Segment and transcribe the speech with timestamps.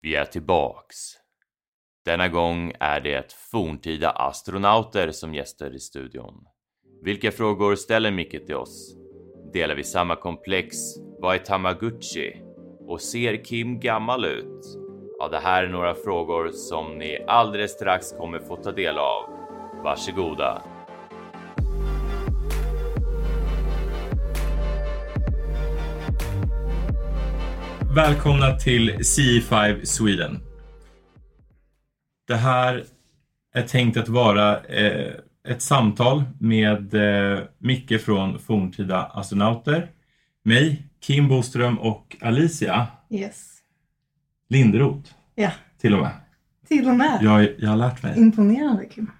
[0.00, 0.96] Vi är tillbaks.
[2.04, 6.44] Denna gång är det forntida astronauter som gäster i studion.
[7.02, 8.96] Vilka frågor ställer Micke till oss?
[9.52, 10.76] Delar vi samma komplex?
[11.18, 12.42] Vad är Tamagotchi?
[12.80, 14.64] Och ser Kim gammal ut?
[15.18, 19.22] Ja, det här är några frågor som ni alldeles strax kommer få ta del av.
[19.84, 20.75] Varsågoda!
[27.96, 30.38] Välkomna till CE5 Sweden.
[32.26, 32.84] Det här
[33.54, 35.12] är tänkt att vara eh,
[35.48, 39.90] ett samtal med eh, Micke från Forntida Astronauter,
[40.42, 43.58] mig, Kim Boström och Alicia Yes.
[44.48, 46.12] Linderoth Ja, till och med.
[46.68, 47.18] till och med.
[47.22, 48.18] Jag, jag har lärt mig.
[48.18, 49.10] Imponerande Kim.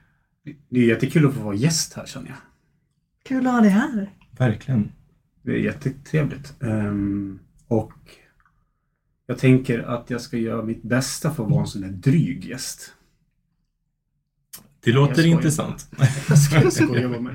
[0.68, 2.38] Det är jättekul att få vara gäst här känner jag.
[3.24, 4.10] Kul att ha dig här.
[4.30, 4.92] Verkligen.
[5.42, 6.62] Det är jättetrevligt.
[6.62, 7.92] Ehm, och
[9.26, 12.44] jag tänker att jag ska göra mitt bästa för att vara en sån där dryg
[12.44, 12.92] gäst.
[14.84, 15.90] Det låter intressant.
[16.28, 17.34] Jag ska skoja med mig.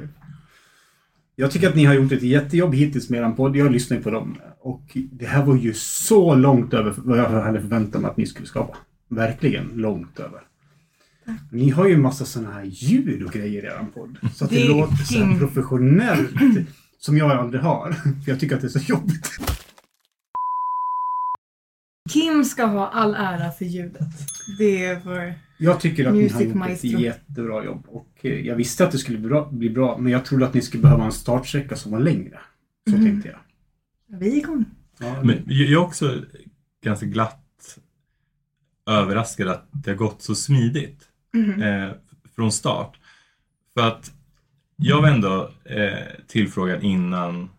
[1.35, 3.55] Jag tycker att ni har gjort ett jättejobb hittills med er podd.
[3.55, 4.37] Jag lyssnar på dem.
[4.59, 8.25] Och det här var ju så långt över vad jag hade förväntat mig att ni
[8.25, 8.77] skulle skapa.
[9.07, 10.41] Verkligen långt över.
[11.51, 14.17] Ni har ju en massa sådana här ljud och grejer i er podd.
[14.35, 16.31] Så att det, Det låter så professionellt.
[16.99, 17.91] Som jag aldrig har.
[17.91, 19.29] För jag tycker att det är så jobbigt.
[22.11, 24.07] Kim ska ha all ära för ljudet.
[24.57, 25.33] Det är vår...
[25.57, 26.89] Jag tycker att Music ni har gjort maestro.
[26.95, 27.85] ett jättebra jobb.
[27.87, 30.53] Och eh, jag visste att det skulle bli bra, bli bra men jag trodde att
[30.53, 32.39] ni skulle behöva en startsträcka som var längre.
[32.89, 33.05] Så Mhm.
[33.05, 33.39] tänkte jag.
[34.19, 34.65] Vi är igång.
[34.99, 36.21] Ja, Men jag är också
[36.83, 37.77] ganska glatt
[38.89, 41.03] överraskad att det har gått så smidigt.
[41.33, 41.61] Mhm.
[41.61, 41.89] eh,
[42.35, 42.97] från start.
[43.73, 44.11] För att
[44.75, 47.49] jag var ändå eh, tillfrågad innan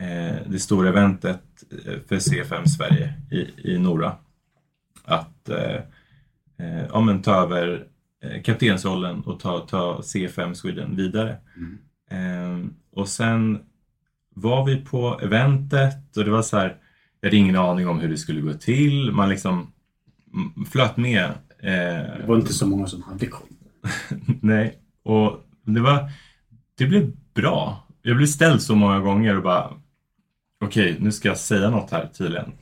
[0.00, 1.42] eh, det stora eventet
[2.08, 4.16] för C5 Sverige i, i Nora
[5.04, 5.74] att eh,
[6.58, 7.86] eh, ja, men ta över
[8.24, 11.36] eh, kaptensrollen och ta, ta C5 Sweden vidare.
[11.56, 11.78] Mm.
[12.10, 13.58] Eh, och sen
[14.34, 16.76] var vi på eventet och det var så här,
[17.20, 19.12] jag hade ingen aning om hur det skulle gå till.
[19.12, 19.72] Man liksom
[20.70, 21.24] flöt med.
[21.58, 23.48] Eh, Det var inte så många som hade koll.
[24.40, 26.10] Nej, och det var...
[26.78, 27.86] Det blev bra.
[28.02, 29.70] Jag blev ställd så många gånger och bara...
[30.60, 32.52] Okej, nu ska jag säga något här tydligen.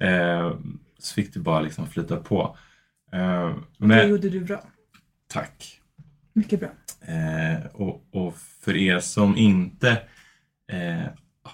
[0.00, 0.52] Eh,
[0.98, 2.56] så fick det bara liksom flyta på.
[3.12, 4.62] Eh, Det men, gjorde du bra.
[5.28, 5.80] tack.
[6.32, 6.68] Mycket bra.
[7.14, 9.90] Eh, och, och för er som inte
[10.72, 11.04] eh,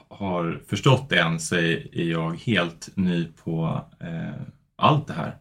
[0.09, 4.41] har förstått det än så är är jag helt ny på eh,
[4.77, 5.37] allt det här.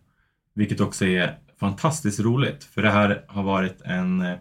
[0.56, 4.38] Vilket också är fantastiskt roligt för det här har varit en eh,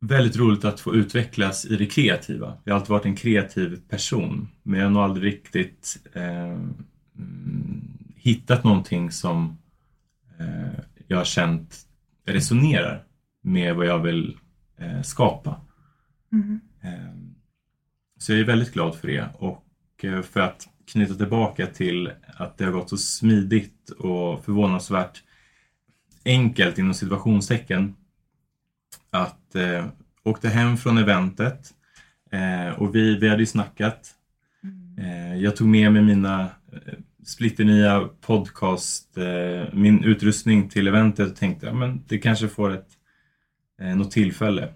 [0.00, 2.58] väldigt roligt att få utvecklas i det kreativa.
[2.64, 6.42] Jag har alltid varit en kreativ person men jag har nog aldrig riktigt eh,
[7.18, 9.58] mm, hittat någonting som
[10.38, 11.86] eh, jag har känt
[12.26, 13.04] resonerar
[13.42, 14.38] med vad jag vill
[14.78, 15.60] eh, skapa.
[16.82, 17.14] Eh,
[18.18, 19.64] Så jag är väldigt glad för det och
[20.02, 25.22] eh, för att knyta tillbaka till att det har gått så smidigt och förvånansvärt
[26.24, 27.96] enkelt inom situationstecken
[29.18, 29.86] att eh,
[30.24, 31.74] åkte hem från eventet
[32.32, 34.10] eh, och vi, vi hade ju snackat.
[34.62, 34.98] Mm.
[34.98, 36.94] Eh, jag tog med mig mina eh,
[37.24, 42.88] splitternya podcast, eh, min utrustning till eventet och tänkte att men det kanske får ett,
[43.80, 44.68] eh, något tillfälle.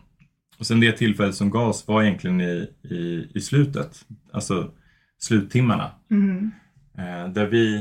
[0.59, 4.72] Och sen det tillfället som gavs var egentligen i, i, i slutet, alltså
[5.19, 5.91] sluttimmarna.
[6.09, 6.51] Mhm.
[6.99, 7.77] Eh, där vi,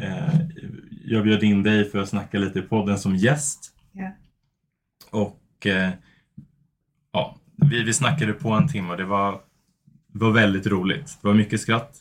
[0.00, 0.40] eh,
[1.04, 3.72] jag bjöd in dig för att snacka lite i podden som gäst.
[3.92, 4.10] Ja.
[5.10, 5.90] Och eh,
[7.12, 9.40] ja, vi, vi snackade på en timme och det var,
[10.12, 11.18] var väldigt roligt.
[11.22, 11.96] Det var mycket skratt.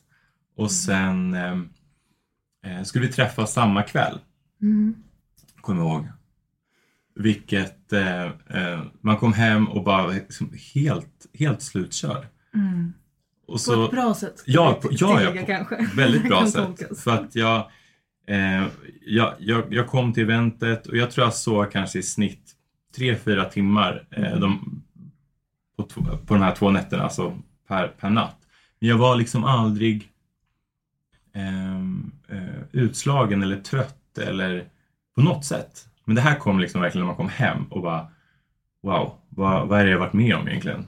[0.55, 1.57] Och sen eh,
[2.65, 4.19] eh, skulle vi träffas samma kväll,
[4.59, 4.95] Mhm.
[5.61, 6.07] kommer jag ihåg.
[7.15, 12.27] Vilket, eh, eh, man kom hem och bara liksom helt, helt slutkörd.
[12.53, 12.93] Mm.
[13.47, 14.43] Och På så, ett bra sätt.
[14.45, 15.89] Ja, på- jag ja, ja, på- kanske.
[15.95, 16.99] Väldigt bra sätt.
[16.99, 17.69] För att jag,
[18.27, 18.63] eh,
[19.05, 22.52] jag, jag, jag kom till eventet och jag tror jag såg kanske i snitt
[22.95, 24.39] tre, fyra timmar eh, Mm.
[24.39, 24.81] de,
[25.77, 25.85] på,
[26.25, 27.37] på de här två nätterna, alltså
[27.67, 28.37] per, per natt.
[28.79, 30.09] Men jag var liksom aldrig
[31.33, 34.65] ehm, eh, utslagen eller trött eller
[35.15, 35.87] på något sätt.
[36.05, 38.07] Men det här kom liksom verkligen när man kom hem och bara
[38.81, 40.85] Wow, vad, vad är det jag varit med om egentligen?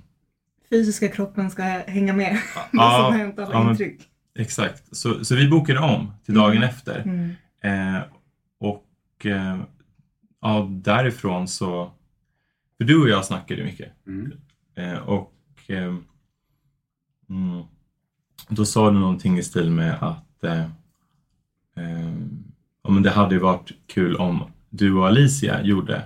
[0.69, 2.38] Fysiska kroppen ska hänga med.
[2.56, 4.01] Ja, Vad som har hänt alla ja, men intryck.
[4.40, 6.69] Exakt, så, så vi bokade om till dagen Mm.
[6.69, 7.01] efter.
[7.01, 7.31] Mm.
[7.96, 8.01] Eh,
[8.60, 9.58] och eh,
[10.45, 11.92] ja, därifrån så...
[12.77, 13.92] För du och jag snackade mycket.
[14.07, 14.31] Mm.
[14.75, 15.33] Eh, och
[15.68, 15.95] eh,
[17.30, 17.63] mm,
[18.50, 20.65] då sa du någonting i stil med att eh,
[21.75, 22.44] ehm,
[22.83, 26.03] ja, men det hade ju varit kul om du och Alicia gjorde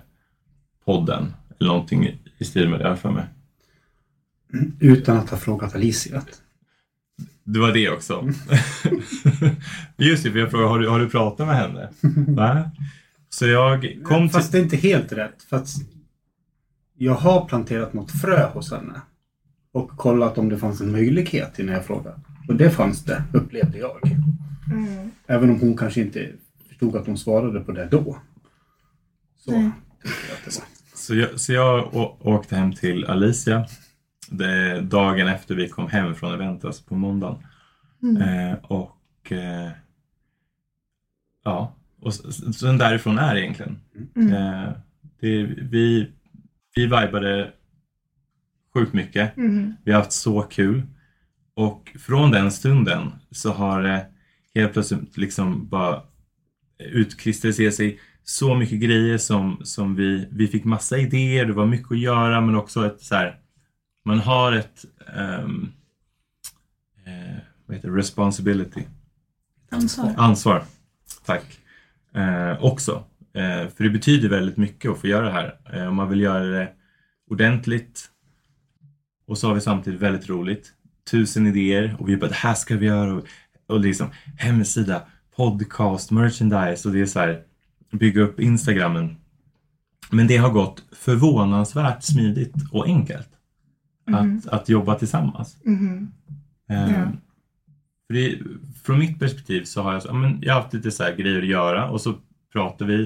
[0.86, 2.08] podden eller någonting
[2.40, 3.26] i- stil med det, för mig.
[4.80, 6.24] Utan att ha frågat Alicia.
[7.44, 8.30] Det var det också.
[9.98, 11.90] Just det, för jag frågade, har du, har du pratat med henne?
[12.28, 12.72] Va?
[13.30, 14.34] Så jag kom till...
[14.34, 15.44] Fast det är inte helt rätt.
[15.44, 15.70] För att
[16.98, 19.02] jag har planterat något frö hos henne.
[19.72, 22.20] Och kollat om det fanns en möjlighet innan jag frågade.
[22.48, 24.18] Och det fanns det, upplevde jag.
[24.72, 25.12] Mm.
[25.28, 26.32] Även om hon kanske inte
[26.68, 28.18] förstod att hon svarade på det då.
[29.38, 30.66] Så tyckte jag att det var.
[30.94, 33.66] Så jag, så jag åkte hem till Alicia
[34.30, 37.44] det, dagen efter vi kom hem från eventet, alltså på måndagen.
[38.04, 38.22] Mm.
[38.22, 39.70] Eh, och eh,
[41.44, 42.14] ja, och
[42.56, 43.80] sen därifrån är det egentligen.
[44.16, 44.34] Mm.
[44.34, 44.70] Eh,
[45.20, 46.12] det, vi,
[46.76, 47.52] vi vibade
[48.74, 49.38] sjukt mycket.
[49.38, 49.74] Mm.
[49.84, 50.84] Vi har haft så kul.
[51.54, 54.06] Och från den stunden så har det
[54.56, 56.04] helt plötsligt liksom bara
[56.80, 61.92] utkristalliserat sig så mycket grejer som, som vi, vi fick massa idéer, det var mycket
[61.92, 63.40] att göra men också ett så här,
[64.06, 64.86] man har ett
[65.18, 65.72] ehm,
[67.06, 67.98] eh, vad heter det?
[67.98, 68.84] responsibility,
[69.70, 70.14] Ansvar.
[70.18, 70.64] ansvar.
[71.26, 71.59] Tack.
[72.16, 73.04] Eh, också.
[73.34, 75.60] Eh, för det betyder väldigt mycket att få göra det här.
[75.74, 76.70] Eh, om man vill göra det
[77.30, 78.06] ordentligt
[79.28, 80.74] och så har vi samtidigt väldigt roligt.
[81.12, 83.24] Tusen idéer och vi bara det här ska vi göra och,
[83.68, 84.08] och liksom
[84.38, 85.02] hemsida,
[85.36, 87.42] podcast, merchandise och det är så här
[87.92, 89.16] bygga upp Instagrammen.
[90.12, 93.30] Men det har gått förvånansvärt smidigt och enkelt
[94.12, 95.58] att, att jobba tillsammans.
[95.64, 96.12] Mhm.
[96.70, 97.12] Eh, Ja.
[98.08, 98.40] för det,
[98.90, 101.42] från mitt perspektiv så har jag, så- men jag har haft lite så här grejer
[101.42, 102.14] att göra och så
[102.54, 103.04] pratar vi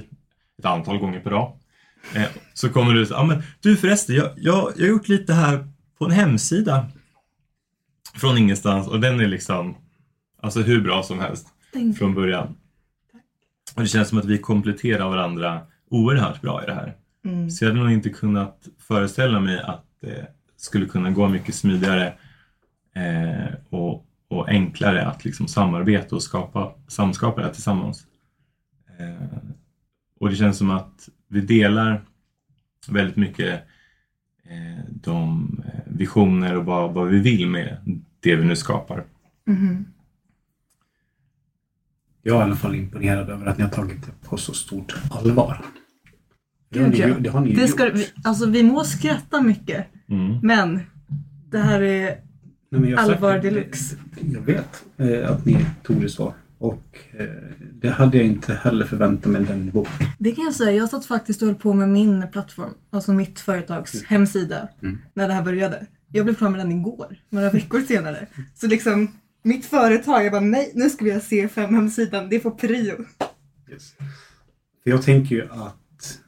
[0.59, 1.57] ett antal gånger per dag.
[2.15, 5.33] Eh, så kommer du så ja men du förresten, jag, jag, jag har gjort lite
[5.33, 6.85] här på en hemsida
[8.15, 9.75] från ingenstans och den är liksom
[10.41, 11.47] alltså hur bra som helst
[11.97, 12.55] från början.
[13.75, 16.93] Och det känns som att vi kompletterar varandra oerhört bra i det här.
[17.25, 17.49] Mm.
[17.49, 20.27] Så jag hade nog inte kunnat föreställa mig att det
[20.57, 22.13] skulle kunna gå mycket smidigare
[22.95, 24.05] eh, och,
[24.37, 28.05] och enklare att liksom samarbeta och skapa, samskapa det här tillsammans.
[28.99, 29.37] Eh,
[30.19, 32.05] och det känns som att vi delar
[32.89, 33.63] väldigt mycket
[34.43, 37.77] eh, de eh, visioner och vad, vad vi vill med
[38.19, 39.03] det vi nu skapar.
[39.45, 39.85] Mhm.
[42.21, 44.95] Jag är i alla fall imponerad över att ni har tagit det på så stort
[45.11, 45.61] allvar.
[46.69, 47.95] Det har Gud, ni, det har ni Det ska, gjort.
[47.95, 50.39] vi, alltså vi må skratta mycket, Mm.
[50.43, 50.79] men
[51.49, 52.17] det här är
[52.79, 53.95] Nej, allvar deluxe.
[54.33, 56.33] Jag vet eh, att ni tog det så.
[56.57, 57.25] Och eh,
[57.73, 59.85] det hade jag inte heller förväntat mig den nivån.
[60.19, 63.39] Det kan jag säga, jag satt faktiskt och höll på med min plattform, alltså mitt
[63.39, 64.97] företags hemsida, Mm.
[65.13, 65.85] när det här började.
[66.11, 68.27] Jag blev klar med den igår, några veckor senare.
[68.55, 69.07] Så liksom,
[69.43, 72.95] mitt företag, jag bara nej, nu ska vi ha C5 hemsidan, det får prio.
[74.83, 76.19] För jag tänker ju att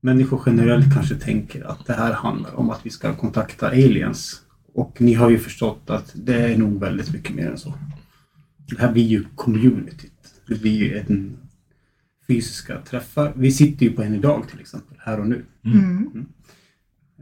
[0.00, 4.41] människor generellt kanske tänker att det här handlar om att vi ska kontakta aliens.
[4.74, 7.74] Och ni har ju förstått att det är nog väldigt mycket mer än så.
[8.56, 10.34] Det här blir ju communityt.
[10.48, 11.36] Det blir ju en
[12.26, 13.32] fysiska träffar.
[13.36, 15.44] Vi sitter ju på en idag till exempel, här och nu.
[15.64, 16.26] Mm.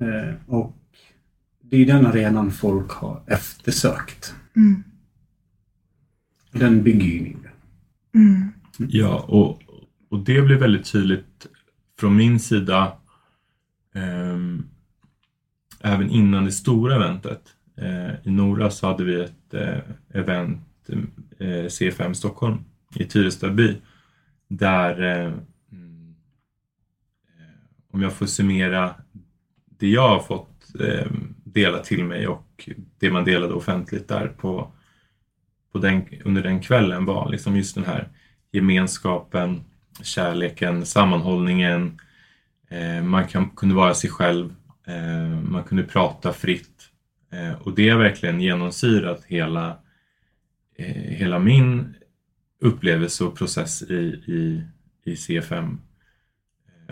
[0.00, 0.76] Eh, och
[1.62, 4.34] det är den arenan folk har eftersökt.
[4.56, 4.82] Mm.
[6.52, 7.36] Den bygger ju ni.
[8.14, 8.52] Mm.
[8.78, 9.62] Ja, och,
[10.08, 11.46] och det blev väldigt tydligt
[11.98, 12.92] från min sida
[13.94, 14.66] ehm,
[15.80, 17.56] även innan det stora eventet.
[17.76, 20.90] Eh, I Nora så hade vi ett eh, event,
[21.38, 22.58] eh, C5 Stockholm
[22.94, 23.76] i Tyresta by.
[24.48, 25.02] där
[25.72, 26.14] mm,
[27.92, 28.94] om jag får summera
[29.78, 30.46] det jag har fått
[31.44, 32.68] dela till mig och
[32.98, 34.72] det man delade offentligt där på,
[35.72, 38.08] på den, under den kvällen var liksom just den här
[38.52, 39.64] gemenskapen,
[40.02, 42.00] kärleken, sammanhållningen.
[43.02, 44.54] Man kan, kunde vara sig själv.
[44.86, 46.88] Eh, man kunde prata fritt.
[47.30, 49.78] Eh, och det har verkligen genomsyrat hela,
[50.76, 51.94] eh, hela min
[52.60, 53.94] upplevelse och process i,
[54.26, 54.64] i,
[55.04, 55.80] i CFM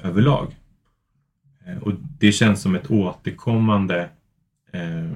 [0.03, 0.57] överlag.
[1.83, 4.09] Och det känns som ett återkommande
[4.73, 5.11] eh,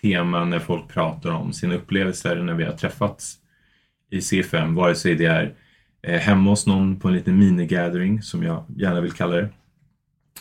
[0.00, 3.38] tema när folk pratar om sina upplevelser när vi har träffats
[4.10, 5.54] i C5, vare sig det är
[6.02, 9.48] eh, hemma hos någon på en liten minigathering som jag gärna vill kalla det.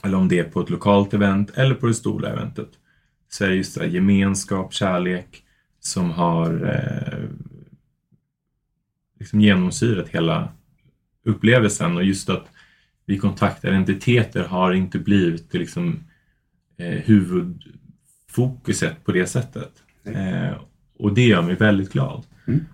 [0.02, 2.70] Eller om det är på ett lokalt event eller på det stora eventet.
[3.30, 5.44] Så är det just det gemenskap, kärlek
[5.80, 7.30] som har eh,
[9.20, 10.50] liksom genomsyrat hela
[11.24, 12.48] upplevelsen och just att
[13.06, 16.04] vi kontaktar entiteter har inte blivit liksom,
[16.78, 19.84] eh, huvudfokuset på det sättet.
[20.04, 20.52] Eh,
[20.98, 22.26] och det gör mig väldigt glad.
[22.48, 22.66] Mm.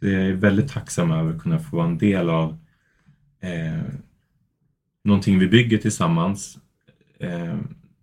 [0.00, 2.58] Så jag är väldigt tacksam över att kunna få vara en del av
[3.40, 3.82] eh,
[5.04, 6.58] någonting vi bygger tillsammans
[7.20, 7.56] eh,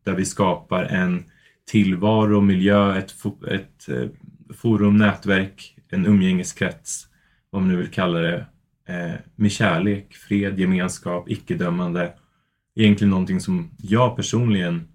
[0.04, 1.24] där vi skapar en
[1.66, 4.10] tillvaro, miljö, ett, fo- ett eh,
[4.56, 7.08] forum, nätverk, en umgängeskrets,
[7.50, 8.46] vad man nu vill kalla det,
[8.88, 12.14] eh, med kärlek, fred, gemenskap, icke-dömande.
[12.76, 14.88] Egentligen någonting som jag personligen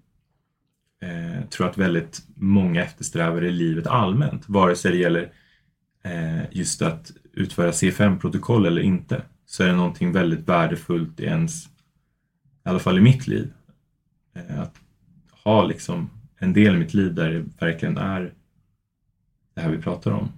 [1.01, 5.31] eh, tror att väldigt många eftersträvar i livet allmänt, vare sig det gäller
[6.03, 11.69] eh, just att utföra C5-protokoll eller inte, så är det någonting väldigt värdefullt i ens,
[12.65, 13.53] i alla fall i mitt liv,
[14.33, 14.75] eh, att
[15.43, 18.33] ha liksom en del i mitt liv där det verkligen är
[19.53, 20.29] det här vi pratar om.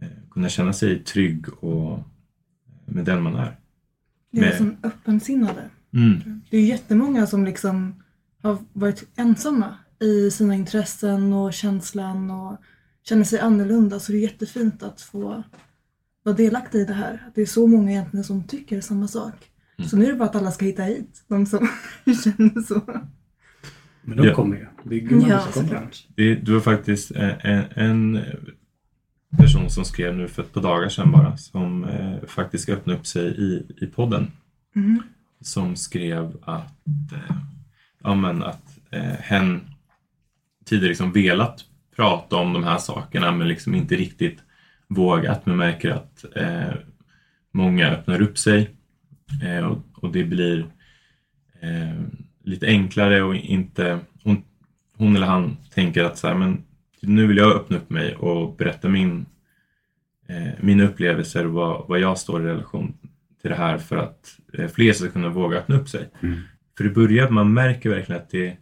[0.00, 1.98] Eh, kunna känna sig trygg och
[2.86, 3.56] med den man är.
[4.30, 5.70] Det är Med- som öppensinnade.
[5.92, 6.40] Mm.
[6.50, 8.02] Det är jättemånga som liksom
[8.42, 12.56] har varit ensamma i sina intressen och känslan och
[13.02, 14.00] känner sig annorlunda.
[14.00, 15.42] Så det är jättefint att få
[16.22, 17.24] vara delaktig i det här.
[17.28, 19.50] Att det är så många egentligen som tycker samma sak.
[19.78, 19.88] Mm.
[19.88, 21.24] Så nu är det bara att alla ska hitta hit.
[21.28, 21.68] De som
[22.24, 22.82] känner så.
[24.02, 24.34] Men de Ja.
[24.34, 24.66] kommer ju.
[24.84, 25.88] Bygger man Ja, så kommer.
[26.14, 28.20] Det, det var faktiskt en, en
[29.38, 32.94] person som skrev nu för ett par dagar sedan bara som eh, faktiskt ska öppna
[32.94, 34.30] upp sig i, i podden.
[34.76, 35.02] Mm.
[35.40, 37.36] Som skrev att, eh,
[38.02, 39.60] ja, men att eh, hen
[40.64, 41.64] tidigare liksom velat
[41.96, 44.38] prata om de här sakerna men liksom inte riktigt
[44.88, 45.46] vågat.
[45.46, 46.74] Men märker att eh,
[47.52, 48.70] många öppnar upp sig
[49.42, 50.66] eh, och, och det blir
[51.60, 52.02] eh,
[52.44, 54.42] lite enklare och inte hon,
[54.96, 56.62] hon eller han tänker att så här, men
[57.00, 59.26] nu vill jag öppna upp mig och berätta min,
[60.28, 62.94] eh, mina upplevelser och vad, vad jag står i relation
[63.40, 66.08] till det här för att eh, fler ska kunna våga öppna upp sig.
[66.20, 66.40] Mm.
[66.76, 68.56] För i början man märker verkligen att det,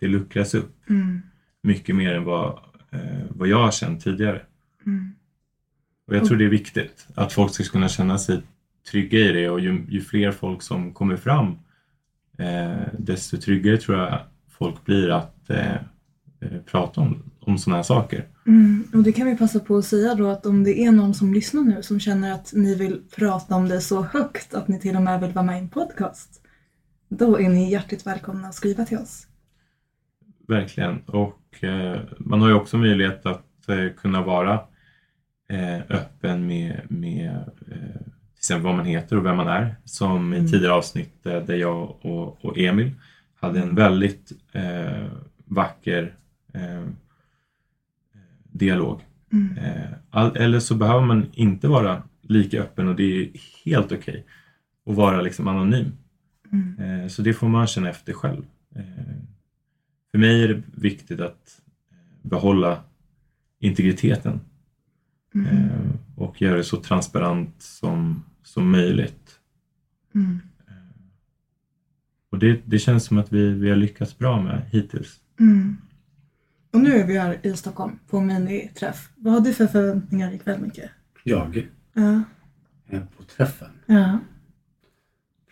[0.00, 1.22] det luckras upp Mm.
[1.62, 2.58] mycket mer än vad,
[2.90, 4.42] eh, vad jag har känt tidigare.
[4.86, 5.14] Mm.
[6.06, 8.42] Och jag tror det är viktigt att folk ska kunna känna sig
[8.90, 11.58] trygga i det och ju, ju fler folk som kommer fram
[12.38, 15.74] eh, desto tryggare tror jag folk blir att eh,
[16.40, 18.26] eh, prata om, om sådana här saker.
[18.46, 18.88] Mm.
[18.94, 21.34] Och det kan vi passa på att säga då att om det är någon som
[21.34, 24.96] lyssnar nu som känner att ni vill prata om det så högt att ni till
[24.96, 26.42] och med vill vara med i en podcast.
[27.08, 29.26] Då är ni hjärtligt välkomna att skriva till oss.
[30.48, 31.00] Verkligen.
[31.00, 34.60] Och eh, man har ju också möjlighet att eh, kunna vara
[35.48, 37.44] eh, öppen med, med
[38.48, 39.76] exempel vad man heter och vem man är.
[39.84, 40.50] Som i Mm.
[40.50, 42.90] tidigare avsnitt eh, där jag och, och Emil
[43.40, 45.06] hade en väldigt eh,
[45.44, 46.14] vacker
[46.54, 46.84] eh,
[48.52, 49.00] dialog.
[49.32, 49.58] Mm.
[49.58, 53.30] Eh, all, eller så behöver man inte vara lika öppen och det är
[53.64, 54.24] helt okej
[54.86, 55.92] att vara liksom anonym.
[56.52, 57.00] Mm.
[57.02, 58.42] Eh, Så det får man känna efter själv.
[58.74, 58.82] Eh,
[60.10, 61.96] För mig är det viktigt att eh,
[62.28, 62.80] behålla
[63.60, 64.40] integriteten
[65.34, 65.68] Mm.
[66.16, 69.38] och göra det så transparent som, som möjligt.
[70.14, 70.38] Mm.
[72.30, 75.20] Och det, det känns som att vi, vi har lyckats bra med hittills.
[75.40, 75.76] Mm.
[76.72, 79.10] Och nu är vi här i Stockholm på miniträff.
[79.16, 80.80] Vad har du för förväntningar ikväll Micke?
[81.24, 82.22] Jag Ja.
[83.16, 83.70] på träffen.
[83.86, 84.18] Ja.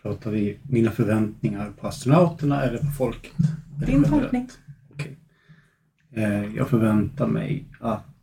[0.02, 3.32] Pratar vi mina förväntningar på astronauterna eller på folket?
[3.86, 4.48] Din tolkning.
[4.90, 5.16] Okej.
[6.10, 8.15] Eh, jag förväntar mig att...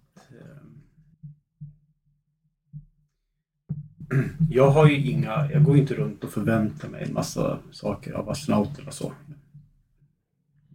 [4.50, 5.52] jag har ju inga...
[5.52, 9.14] Jag går inte runt och förväntar mig en massa saker av astronauterna så.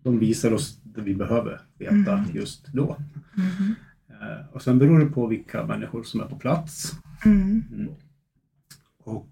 [0.02, 2.25] De visar oss det vi behöver veta Mm.
[2.35, 2.97] just då.
[4.09, 6.92] Eh, och sen beror det på vilka människor som är på plats.
[7.25, 7.64] Mm.
[7.73, 7.88] Mm.
[8.99, 9.28] Och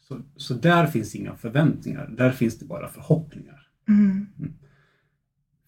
[0.00, 2.14] så, så där finns inga förväntningar.
[2.16, 3.66] Där finns det bara förhoppningar.
[3.88, 4.26] Mm.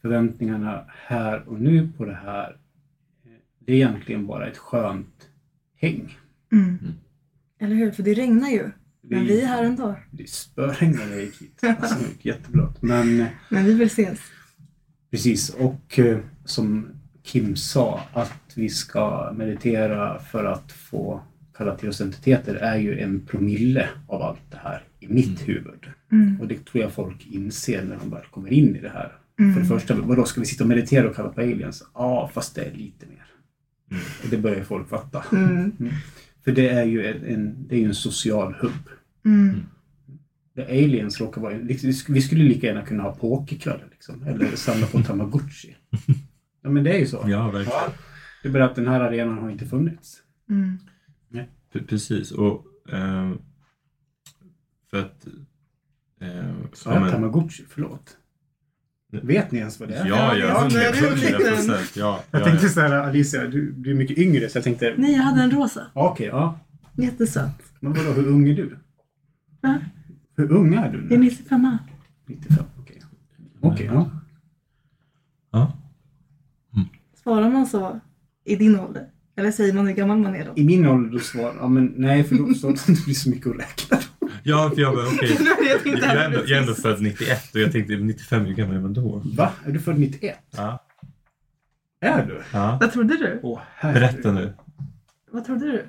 [0.02, 2.56] Förväntningarna här och nu på det här,
[3.24, 5.28] eh, det är egentligen bara ett skönt
[5.76, 6.16] häng.
[6.52, 6.78] Mm.
[7.64, 7.90] Eller hur?
[7.90, 8.70] För det regnar ju.
[9.02, 9.96] Men vi är här ändå.
[10.10, 11.60] Det spöregnade när jag gick hit.
[11.80, 12.82] Alltså, det gick jätteblött.
[12.82, 14.18] Men eh, Men vi vill ses.
[15.10, 16.88] precis, och eh, som
[17.22, 21.22] Kim sa, att vi ska meditera för att få
[21.56, 25.86] kalla till oss entiteter är ju en promille av allt det här i mitt huvud.
[26.12, 26.40] Mm.
[26.40, 29.12] Och det tror jag folk inser när de väl kommer in i det här.
[29.40, 29.54] Mm.
[29.54, 31.84] För det första, vadå, ska vi sitta och meditera och kalla på aliens?
[31.94, 33.24] Ja, fast det är lite mer.
[33.90, 34.02] Mm.
[34.22, 35.24] Och det börjar folk fatta.
[36.46, 36.56] Mm.
[36.56, 38.88] För det är ju en, en, det är en social hubb.
[39.24, 39.60] Mm.
[40.54, 41.54] Där aliens råkar vara...
[42.08, 44.22] Vi skulle lika gärna kunna ha pokerkvällar liksom.
[44.22, 45.76] Eller samla på tamagotchi.
[46.66, 47.24] Ja, men det är ju så.
[47.26, 47.80] Ja, verkligen.
[48.42, 50.22] Det är bara att den här arenan har inte funnits.
[50.50, 50.78] Mm.
[51.72, 52.30] P- Precis.
[52.32, 53.38] Och, ehm,
[54.90, 55.26] för att...
[56.72, 58.16] Så ja, men- tamagotchi, förlåt.
[59.22, 60.06] Vet ni ens vad det är?
[60.06, 61.56] Ja, Ja, ja, när du var 100 liten.
[61.56, 61.96] procent.
[61.96, 64.94] Ja, Jag ja, tänkte så här, Alicia, du, du är mycket yngre så jag tänkte,
[64.96, 65.86] Nej, jag hade en rosa.
[65.92, 66.60] okej, ja.
[66.96, 67.50] Jättesöt.
[67.80, 68.76] Men vadå, hur ung är du?
[69.60, 69.78] Va?
[70.36, 71.24] Hur ung är du Jag är nu?
[71.24, 71.76] 95
[72.26, 73.02] 95, okej.
[73.60, 74.10] Okej, ja.
[75.52, 75.72] Ja.
[77.22, 78.00] Svarar man så
[78.44, 79.06] i din ålder?
[79.36, 80.52] Eller säger man hur gammal man är då?
[80.56, 83.46] I min ålder då svarar ja men nej för då så det blir så mycket
[83.46, 83.98] att räkna.
[84.44, 85.36] Ja, för jag bara okej.
[85.84, 88.76] Jag Jag, är ändå- jag är ändå född 91 och jag tänkte 95, hur gammal
[88.76, 89.22] är man då?
[89.24, 89.52] Va?
[89.66, 90.38] Är du född 91?
[90.50, 90.86] Ja.
[92.00, 92.42] Är du?
[92.52, 92.78] ja.
[92.80, 93.40] Vad trodde du?
[93.42, 94.00] Åh herregud.
[94.12, 94.54] Berätta nu.
[95.30, 95.86] Vad trodde du?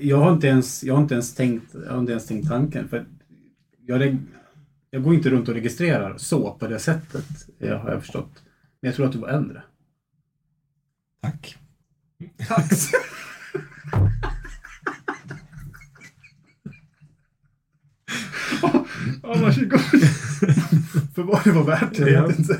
[0.00, 2.88] Jag har inte ens, jag har inte ens tänkt, jag har inte ens tänkt tanken.
[2.88, 3.06] För
[3.86, 4.26] jag, reg-
[4.90, 7.24] jag går inte runt och registrerar så på det sättet,
[7.60, 8.42] eh, har jag förstått.
[8.80, 9.62] Men jag tror att du var äldre.
[11.22, 11.58] Tack.
[12.48, 12.72] Tack!
[18.62, 18.84] Ja,
[19.22, 19.80] varsågod.
[21.14, 22.58] För vad det var värt, jag vet inte.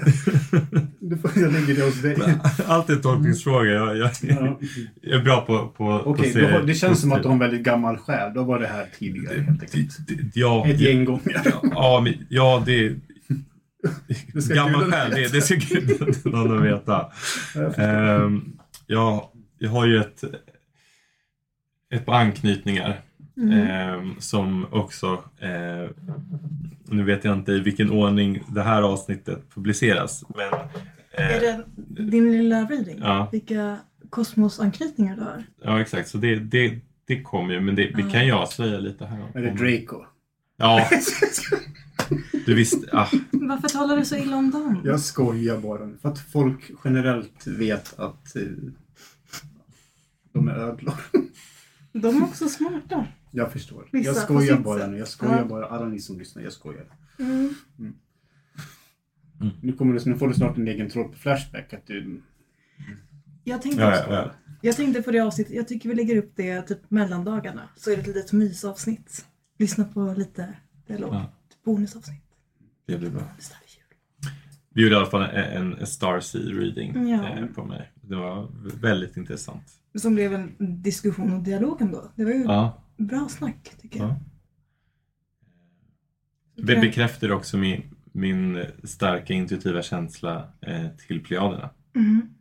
[1.01, 2.17] Du får jag lägger det hos dig.
[2.67, 3.71] Allt är en tolkningsfråga.
[3.73, 4.59] Jag, jag, Ja.
[5.03, 7.33] jag är bra på, på, på se då har- det känns som att du har
[7.33, 8.35] en väldigt gammal själ.
[8.35, 9.97] Då var det här tidigare helt enkelt.
[10.09, 11.43] Det- det- Ja, Ett gäng gånger.
[11.63, 12.89] ja, men, ja, det
[14.35, 15.55] Det Gammal själ, det, det ska
[16.25, 17.07] gudarna veta.
[17.55, 17.83] Jag förstår.
[17.85, 18.43] Ehm,
[18.87, 19.25] jag,
[19.59, 20.25] jag har ju ett,
[21.95, 23.01] ett par anknytningar
[23.39, 23.53] Mm.
[23.53, 25.91] ehm, som också, eh,
[26.85, 30.53] nu vet jag inte i vilken ordning det här avsnittet publiceras, men
[31.11, 31.65] eh, Är det
[32.05, 32.99] din lilla reading?
[33.03, 33.29] Ja.
[33.33, 33.77] Vilka
[34.11, 35.45] kosmosanknytningar du har?
[35.63, 39.07] ja exakt, så det, det, det kommer ju, men det, det kan jag avslöja lite
[39.07, 39.27] här.
[39.35, 40.05] Är det Draco?
[40.57, 40.89] Ja,
[42.47, 44.83] du visste, ah, Varför talar du så illa om dem?
[44.85, 45.91] Jag skojar bara.
[46.03, 48.43] För att folk generellt vet att eh,
[50.33, 50.95] de är ödlor.
[51.93, 53.07] De är också smarta.
[53.31, 53.89] Jag förstår.
[53.93, 54.99] Vissa jag skojar bara nu.
[54.99, 55.45] Jag skojar Ja.
[55.45, 55.67] bara.
[55.67, 56.85] Alla ni som lyssnar, jag skojar.
[57.19, 57.55] Mm.
[59.63, 61.73] Nu, kommer du, nu får du snart en egen tråd på Flashback.
[61.73, 62.23] Att du,
[63.45, 64.31] Jag, tänkte ja, ja, ja.
[64.63, 67.69] jag tänkte på det avsnittet, jag tycker vi lägger upp det typ mellandagarna.
[67.77, 69.25] Så är det ett litet mysavsnitt.
[69.59, 70.55] Lyssna på lite
[70.87, 71.15] dialog.
[71.15, 71.23] Ja.
[71.51, 72.23] Ett bonusavsnitt.
[72.87, 73.23] det blir bra.
[74.71, 77.29] Vi gjorde i alla fall en, en Starseed reading Ja.
[77.39, 77.93] eh, på mig.
[78.01, 78.49] Det var
[78.81, 79.65] väldigt intressant.
[79.99, 82.13] Som blev en diskussion och dialog ändå.
[82.15, 82.83] Det var ju Ja.
[82.99, 84.09] Bra snack tycker jag.
[84.09, 84.21] ja.
[86.63, 87.83] Det bekräftar också min,
[88.13, 91.71] min starka intuitiva känsla eh, till Plejaderna.
[91.95, 92.35] Mm.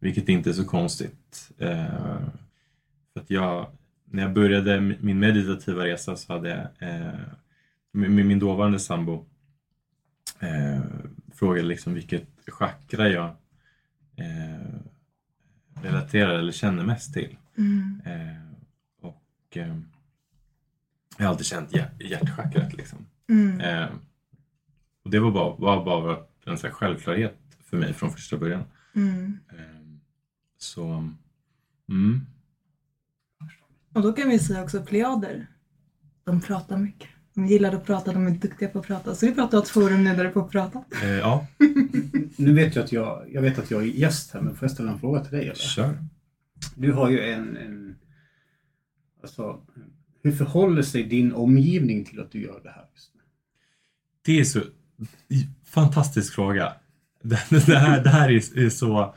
[0.00, 1.50] Vilket inte är så konstigt.
[1.58, 1.86] Eh,
[3.12, 3.66] för att jag,
[4.04, 7.14] när jag började min meditativa resa så hade jag eh,
[7.92, 9.26] med med min dåvarande sambo
[10.40, 10.80] eh,
[11.34, 13.36] frågade liksom vilket chakra jag
[14.16, 14.80] eh,
[15.82, 17.36] relaterar eller känner mest till.
[17.58, 18.00] Mm.
[18.04, 18.41] Eh,
[19.52, 19.76] och eh,
[21.16, 23.06] jag har alltid känt hjärt, hjärtchakrat liksom.
[23.28, 23.60] Mm.
[23.60, 23.88] Eh,
[25.04, 28.64] och det var bara, var bara en här självklarhet för mig från första början.
[28.94, 29.38] Mm.
[29.48, 29.98] Eh,
[30.58, 31.08] så,
[31.88, 32.26] mm.
[33.92, 35.46] Och då kan vi säga också plejader.
[36.24, 37.08] De pratar mycket.
[37.34, 39.14] De gillar att prata, de är duktiga på att prata.
[39.14, 40.84] Så vi pratar åt forum nu där du får prata.
[41.02, 41.46] Eh, ja,
[42.36, 44.72] nu vet jag att jag, jag vet att jag är gäst här, men får jag
[44.72, 45.44] ställa en fråga till dig?
[45.44, 45.54] Eller?
[45.54, 45.98] kör.
[46.74, 47.96] Du har ju en, en...
[49.22, 49.60] Alltså,
[50.22, 52.84] hur förhåller sig din omgivning till att du gör det här?
[54.24, 54.60] Det är så
[55.64, 56.72] fantastisk fråga.
[57.24, 59.14] Det, det, här, det här är, är så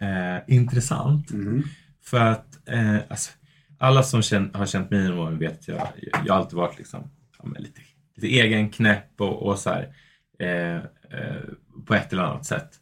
[0.00, 1.30] eh, intressant.
[1.30, 1.62] Mm.
[2.00, 3.30] För att eh, alltså,
[3.78, 5.88] alla som känn, har känt mig någon gång vet att jag,
[6.26, 7.80] jag alltid varit liksom, ja, lite,
[8.14, 9.94] lite egen knäpp och, och så här,
[10.38, 10.76] eh,
[11.18, 11.42] eh,
[11.86, 12.80] på ett eller annat sätt.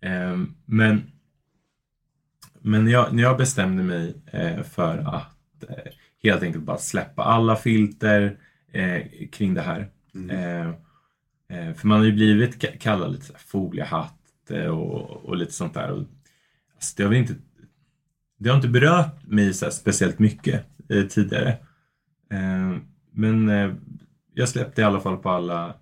[0.00, 1.10] Eh, men
[2.66, 5.92] men jag, när jag bestämde mig eh, för att eh,
[6.24, 8.38] helt enkelt bara släppa alla filter
[8.72, 9.88] eh, kring det här.
[10.14, 10.30] Mm.
[10.30, 10.68] Eh,
[11.48, 15.74] eh, för man har ju blivit ka- kallad lite foliehatt eh, och, och lite sånt
[15.74, 15.90] där.
[15.90, 16.04] Och,
[16.74, 17.34] alltså, det har inte
[18.38, 21.48] det har inte berört mig så speciellt mycket eh, tidigare.
[22.32, 22.76] Eh,
[23.10, 23.50] men
[24.34, 25.74] jag släppte i alla fall på alla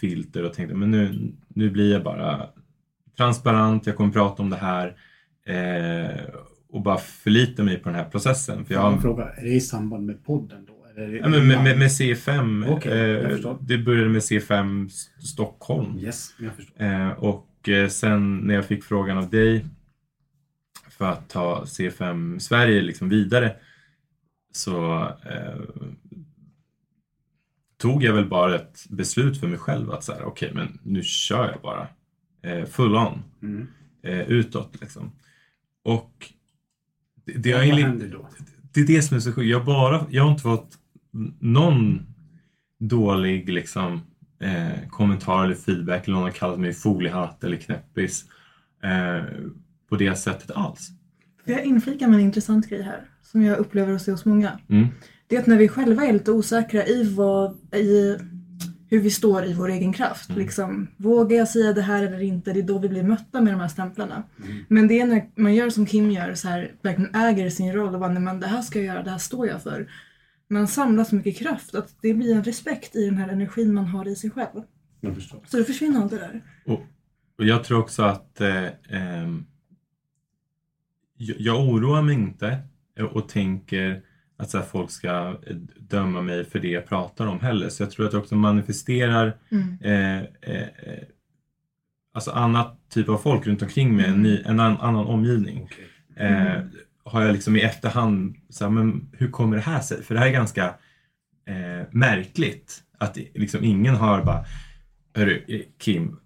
[0.00, 2.48] filter och tänkte men nu, nu blir jag bara
[3.16, 4.96] transparent, jag kommer prata om det här
[6.72, 8.64] och bara förlita mig på den här processen.
[8.64, 9.24] För jag har en fråga.
[9.28, 10.76] Är det i samband med podden då?
[10.96, 12.68] Ja, men med, med, med C5.
[12.76, 15.98] Okej, jag eh, det började med C5 S- Stockholm.
[15.98, 16.82] Yes, jag förstår.
[16.84, 19.66] Eh, och eh, sen när jag fick frågan av dig
[20.90, 23.56] för att ta C5 Sverige liksom vidare
[24.52, 25.60] så eh,
[27.76, 31.02] tog jag väl bara ett beslut för mig själv att så här, okej men nu
[31.02, 31.88] kör jag bara
[32.42, 33.66] eh, full on Mm.
[34.02, 35.12] eh, utåt liksom.
[35.84, 36.32] Och
[37.24, 38.28] det, det, Vad händer då?
[38.72, 39.50] det är det som är så sjukt.
[39.50, 40.78] Jag, bara, jag har inte fått
[41.40, 42.06] någon
[42.78, 44.00] dålig liksom,
[44.40, 48.24] eh, kommentar eller feedback eller någon har kallat mig foliehatt eller knäppis
[48.82, 49.24] eh,
[49.88, 50.90] på det sättet alls.
[51.44, 54.60] Får jag inflika med en intressant grej här som jag upplever att se hos många.
[54.68, 54.86] Mm.
[55.26, 58.16] Det är att när vi själva är lite osäkra i, vad, i
[58.90, 60.30] hur vi står i vår egen kraft.
[60.30, 60.42] Mm.
[60.42, 62.52] Liksom, vågar jag säga det här eller inte?
[62.52, 64.22] Det är då vi blir mötta med de här stämplarna.
[64.44, 64.64] Mm.
[64.68, 67.94] Men det är när man gör som Kim gör, så här, verkligen äger sin roll
[67.94, 69.90] och bara, "Nej, men det här ska jag göra, det här står jag för.
[70.48, 73.84] Man samlar så mycket kraft att det blir en respekt i den här energin man
[73.84, 74.62] har i sig själv.
[75.00, 75.22] Jag.
[75.46, 76.42] Så då försvinner allt det där.
[76.66, 76.80] Och,
[77.38, 78.64] och jag tror också att eh,
[81.16, 82.58] jag, jag oroar mig inte
[83.12, 84.02] och tänker
[84.40, 85.36] att så här, folk ska
[85.76, 87.68] döma mig för det jag pratar om heller.
[87.68, 89.78] Så jag tror att jag också manifesterar Mm.
[89.80, 91.02] eh, eh, eh,
[92.14, 95.62] alltså annat typ av folk runt omkring mig, en, ny, en an, annan omgivning.
[95.72, 96.26] Okej.
[96.26, 96.62] Eh,
[97.04, 100.02] har jag liksom i efterhand, så här, men hur kommer det här sig?
[100.02, 100.64] För det här är ganska
[101.46, 104.44] eh, märkligt att liksom ingen har bara,
[105.14, 106.16] hörru Kim,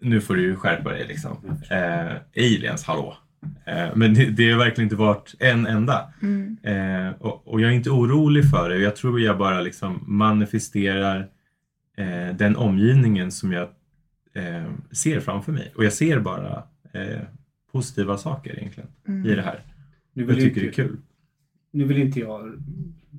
[0.00, 1.58] nu får du skärpa dig liksom.
[1.70, 3.16] Eh, aliens, hallå.
[3.64, 6.12] Eh, men det, det har verkligen inte varit en enda.
[6.22, 6.56] Mm.
[6.62, 8.78] Eh, och, och jag är inte orolig för det.
[8.78, 11.28] Jag tror jag bara liksom manifesterar
[11.96, 13.68] eh, den omgivningen som jag
[14.34, 15.72] eh, ser framför mig.
[15.76, 17.20] Och jag ser bara eh,
[17.72, 19.26] positiva saker egentligen Mm.
[19.30, 19.60] i det här.
[20.12, 20.96] Nu Jag vill, tycker det är inte, kul.
[21.70, 22.52] nu vill inte jag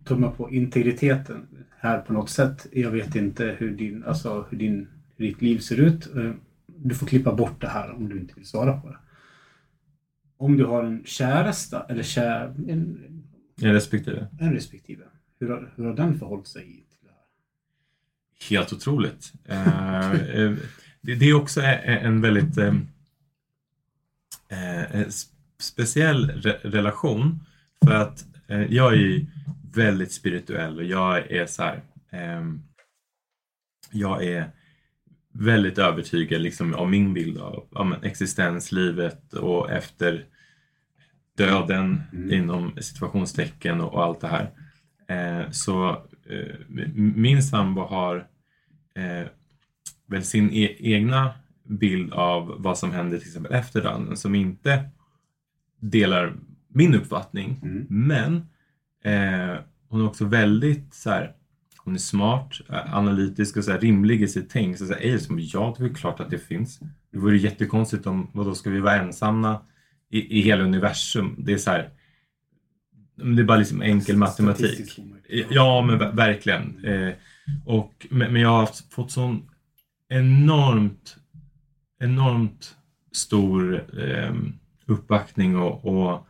[0.05, 1.47] tumma på integriteten
[1.79, 2.67] här på något sätt.
[2.71, 6.15] Jag vet inte hur, din, alltså, hur, din, hur ditt liv ser ut.
[6.15, 6.31] Eh,
[6.65, 8.97] Du får klippa bort det här om du inte vill svara på det.
[10.37, 13.23] Om du har en käresta eller kär, en,
[13.55, 14.27] Jag respekterar.
[14.39, 15.03] en respektive.
[15.39, 17.17] Hur har, hur har den förhållit sig till det här?
[18.57, 19.33] Helt otroligt.
[19.45, 20.53] Eh, eh,
[21.01, 22.73] det, det är också en väldigt eh,
[24.49, 25.07] eh,
[25.59, 27.39] speciell re relation.
[27.85, 29.25] För att eh, jag är
[29.73, 31.81] väldigt spirituell och jag är så här.
[32.11, 32.61] ehm,
[33.91, 34.51] jag är
[35.33, 40.25] väldigt övertygad liksom, av min bild av ja, existenslivet och efter
[41.37, 42.31] döden Mm.
[42.31, 44.51] inom situationstecken och, och allt det här.
[45.07, 45.89] Eh, så
[46.29, 46.55] eh,
[46.95, 48.27] min sambo har
[48.95, 49.27] eh,
[50.07, 54.89] väl sin e- egna bild av vad som händer till exempel efter döden som inte
[55.79, 56.33] delar
[56.67, 57.59] min uppfattning.
[57.63, 57.85] Mm.
[57.89, 58.35] Men
[59.03, 61.35] eh, hon är också väldigt så här,
[61.83, 64.77] hon är smart, eh, analytisk och så här, rimlig i sitt tänk.
[64.77, 66.79] Så, så här, som, ja, det är klart att det finns.
[67.11, 69.61] Det vore jättekonstigt om, vad då ska vi vara ensamma
[70.09, 71.35] i, i hela universum?
[71.37, 71.89] Det är så här,
[73.15, 74.99] det är bara liksom enkel matematik.
[75.49, 76.85] Ja, men ver- verkligen.
[76.85, 77.13] Eh,
[77.65, 79.49] och, men, men jag har fått sån
[80.09, 81.17] enormt,
[81.99, 82.75] enormt
[83.11, 84.33] stor eh,
[84.85, 86.27] uppbackning och, och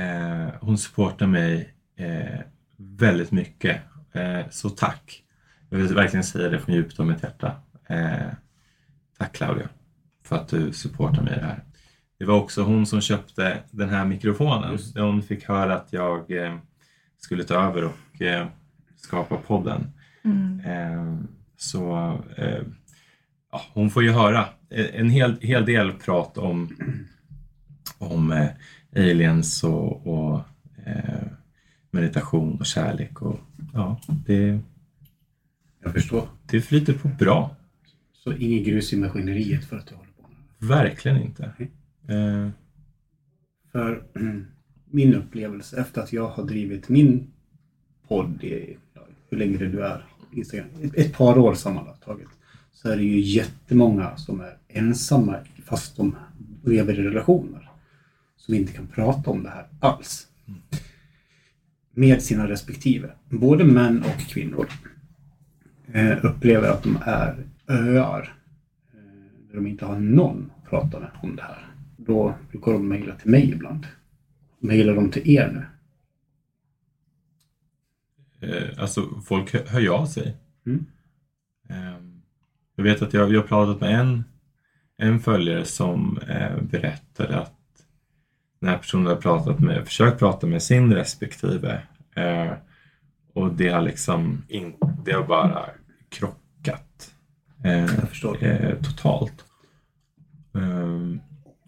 [0.00, 2.40] eh, hon supportar mig eh,
[2.76, 3.80] väldigt mycket.
[4.14, 5.22] Eh, så tack.
[5.70, 7.56] Jag vill verkligen säga det från djupt av mitt hjärta.
[7.88, 8.28] Eh,
[9.18, 9.68] tack Claudia
[10.24, 11.64] för att du supportar mig i det här.
[12.18, 14.72] Det var också hon som köpte den här mikrofonen.
[14.72, 16.56] Just Hon fick höra att jag eh,
[17.18, 18.46] skulle ta över och eh,
[18.96, 19.92] skapa podden.
[20.24, 20.60] Mm.
[20.60, 21.18] Eh,
[21.56, 22.62] så eh,
[23.52, 26.76] ja, hon får ju höra en hel, hel del prat om,
[27.98, 28.48] om eh,
[28.96, 30.40] aliens och, och
[30.86, 31.26] eh,
[31.94, 33.22] meditation och kärlek.
[33.22, 33.40] Och,
[33.74, 34.58] ja, det,
[35.82, 36.28] Jag förstår.
[36.50, 37.56] det flyter på bra.
[38.12, 40.66] Så inget grus i maskineriet för att du håller på med det.
[40.66, 41.44] Verkligen inte.
[42.08, 42.48] Eh,
[43.72, 44.46] För mm,
[44.90, 47.26] min upplevelse efter att jag har drivit min
[48.08, 52.28] podd i, ja, hur länge det nu är, Instagram, ett, ett par år sammantaget,
[52.72, 56.16] så är det ju jättemånga som är ensamma fast de
[56.64, 57.70] lever i relationer.
[58.36, 60.26] Som inte kan prata om det här alls.
[61.94, 63.10] Med sina respektive.
[63.28, 64.68] Både män och kvinnor
[65.92, 68.34] eh, upplever att de är öar.
[68.94, 71.66] Eh, där de inte har någon att prata med om det här.
[71.96, 73.86] Då brukar de mejla till mig ibland.
[74.58, 75.64] Mejlar de till er nu?
[78.44, 80.36] eh, alltså folk hör, hör av sig.
[80.66, 80.86] Mm.
[81.68, 82.00] Eh,
[82.76, 84.24] jag vet att jag, jag har pratat med en,
[84.96, 86.18] en följare som
[86.62, 87.54] berättade att
[88.64, 91.82] den här personen har pratat med, försökt prata med sin respektive
[92.16, 92.52] eh,
[93.34, 94.74] och det har liksom in,
[95.04, 95.70] det har bara
[96.08, 97.14] krockat
[97.64, 97.84] eh,
[98.42, 99.44] eh, totalt.
[100.52, 101.20] Um,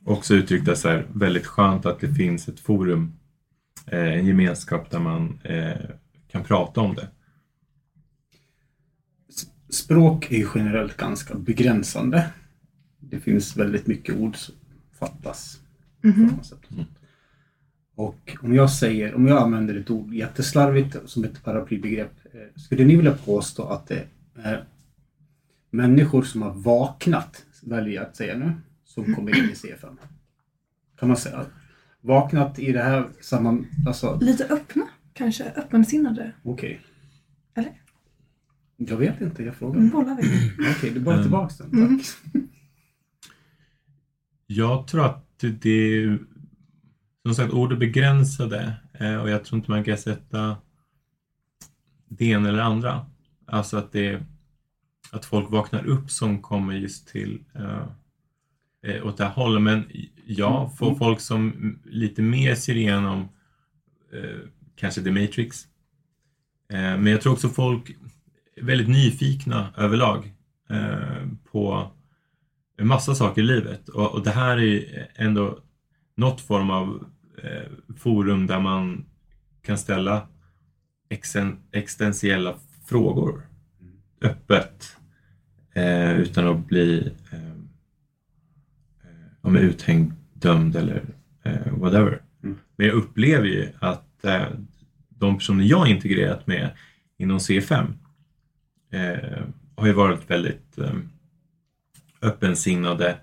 [0.04, 3.12] också uttryckt det så här, väldigt skönt att det finns ett forum,
[3.86, 5.90] eh, en gemenskap där man eh,
[6.28, 7.08] kan prata om det.
[9.70, 12.30] Språk är ju generellt ganska begränsande.
[13.00, 14.54] Det finns väldigt mycket ord som
[14.98, 15.60] fattas.
[16.02, 16.60] Något sätt.
[17.94, 22.84] Och om jag säger, om jag använder ett ord jätteslarvigt som ett paraplybegrepp, eh, skulle
[22.84, 24.64] ni vilja påstå att det är
[25.70, 28.52] människor som har vaknat, väljer jag att säga nu,
[28.84, 29.96] som kommer in i C5?
[30.98, 31.44] Kan man säga.
[32.00, 33.66] Vaknat i det här samman...
[33.86, 36.32] Alltså, Lite öppna kanske, öppensinnade.
[36.42, 36.80] okej.
[37.54, 37.72] Eller?
[38.76, 39.80] Jag vet inte, jag frågar.
[39.80, 40.52] Nu bollar vi.
[40.76, 41.24] Okej, du bara Mm.
[41.24, 41.70] tillbaks den.
[41.72, 41.98] Mm.
[41.98, 42.42] Tack.
[44.46, 46.18] Jag tror att det är
[47.22, 50.56] som sagt ord är begränsade eh, och jag tror inte man kan sätta
[52.08, 53.06] det ena eller andra.
[53.46, 54.22] Alltså att det
[55.12, 59.62] att folk vaknar upp som kommer just till uh, åt det här hållet.
[59.62, 59.84] Men
[60.26, 60.98] ja, för Mm.
[60.98, 63.28] folk som lite mer ser igenom
[64.12, 64.40] eh,
[64.76, 65.66] kanske The Matrix.
[66.72, 67.96] Eh, men jag tror också folk
[68.56, 70.34] är väldigt nyfikna överlag
[70.70, 71.90] eh, på
[72.78, 73.88] massa saker i livet.
[73.88, 75.58] Och, och det här är ändå
[76.16, 77.06] något form av
[77.42, 79.04] eh, forum där man
[79.62, 80.28] kan ställa
[81.08, 82.54] exen, existentiella
[82.86, 83.42] frågor
[84.20, 84.96] öppet
[85.74, 87.50] eh, utan att bli eh,
[89.04, 91.04] eh, men uthängd, dömd eller
[91.42, 92.22] eh, whatever.
[92.42, 92.58] Mm.
[92.76, 94.46] Men jag upplever ju att eh,
[95.08, 96.70] de personer jag integrerat med
[97.18, 97.92] inom C5
[98.90, 99.42] eh,
[99.76, 100.94] har ju varit väldigt eh,
[102.22, 103.18] öppensinnade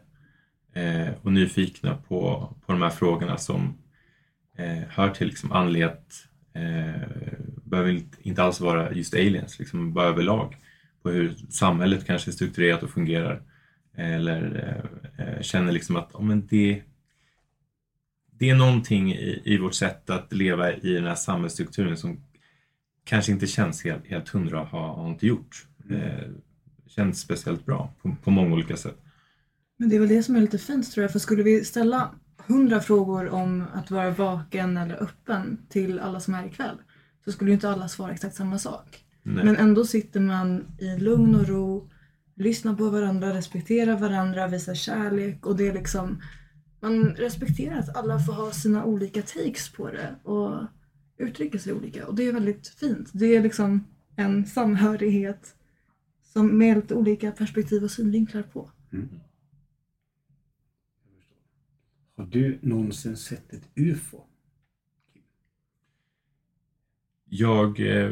[0.73, 3.77] eh, och nyfikna på, på de här frågorna som
[4.57, 6.27] eh, hör till liksom andlighet.
[6.53, 7.01] Eh,
[7.63, 10.57] behöver inte, alls vara just aliens, liksom bara överlag
[11.01, 13.41] på hur samhället kanske är strukturerat och fungerar.
[13.95, 14.41] Eller
[15.17, 16.81] eh, eh, känner liksom att oh, men det,
[18.31, 22.23] det är någonting i, i vårt sätt att leva i den här samhällsstrukturen som
[23.03, 25.67] kanske inte känns helt, helt hundra har, har inte gjort.
[25.89, 26.29] Eh,
[26.95, 28.97] känns speciellt bra på, på många olika sätt.
[29.77, 31.11] Men det är väl det som är lite fint tror jag.
[31.11, 32.15] För skulle vi ställa
[32.47, 36.77] hundra frågor om att vara vaken eller öppen till alla som är ikväll
[37.25, 39.05] så skulle ju inte alla svara exakt samma sak.
[39.23, 39.45] Nej.
[39.45, 41.89] Men ändå sitter man i lugn och ro,
[42.35, 46.21] lyssnar på varandra, respekterar varandra, visar kärlek och det är liksom
[46.79, 50.63] man respekterar att alla får ha sina olika takes på det och
[51.17, 53.09] uttrycka sig olika och det är väldigt fint.
[53.13, 55.55] Det är liksom en samhörighet
[56.33, 58.71] som med lite olika perspektiv och synvinklar på.
[62.15, 64.21] Har du någonsin sett ett UFO?
[67.25, 68.11] Jag eh,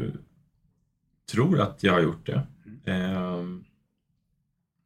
[1.30, 2.46] tror att jag har gjort det.
[2.84, 3.44] Eh,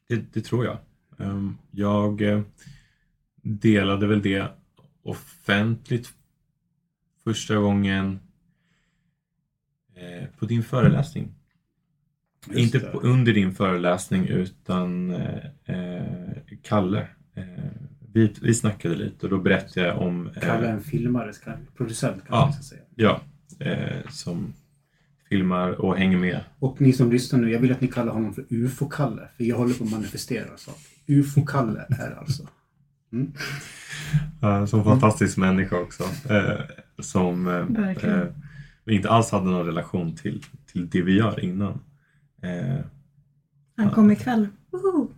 [0.08, 0.78] det, det tror jag.
[1.18, 2.22] Eh, jag
[3.42, 4.48] delade väl det
[5.02, 6.14] offentligt
[7.24, 8.20] första gången
[9.94, 11.34] eh, på din föreläsning.
[12.46, 16.02] Just Inte på, under din föreläsning utan eh, eh,
[16.62, 17.06] Kalle.
[17.34, 17.44] Eh,
[18.12, 21.32] vi, vi snackade lite och då berättade jag om eh, Kalle en filmare,
[21.76, 22.44] producent kanske Ja.
[22.44, 22.80] man säga.
[22.94, 23.20] ja,
[23.66, 24.54] eh, som
[25.28, 26.40] filmar och hänger med.
[26.58, 29.28] Och ni som lyssnar nu, jag vill att ni kallar honom för UFO-Kalle.
[29.36, 30.80] För jag håller på att manifestera saker.
[31.06, 32.48] UFO-Kalle är alltså.
[33.12, 33.32] Mm.
[34.42, 36.02] Eh, som fantastisk människa också.
[36.30, 36.60] Eh,
[36.98, 38.24] som eh, eh,
[38.94, 41.80] inte alls hade någon relation till, till det vi gör innan.
[42.46, 42.80] Eh,
[43.76, 44.48] Han kom ikväll.
[44.70, 45.08] Woho!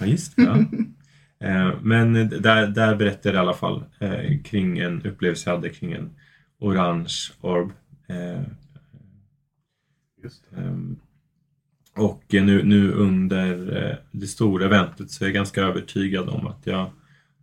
[0.00, 0.42] ja, just det.
[0.42, 0.64] Ja.
[1.42, 5.68] Eh, men där, där berättade jag i alla fall eh, kring en upplevelse jag hade
[5.68, 6.10] kring en
[6.58, 7.72] orange orb.
[8.08, 8.42] Eh,
[10.22, 10.56] Just det.
[10.60, 10.96] Ehm,
[11.96, 16.66] Och nu, nu under eh, det stora eventet så är jag ganska övertygad om att
[16.66, 16.90] jag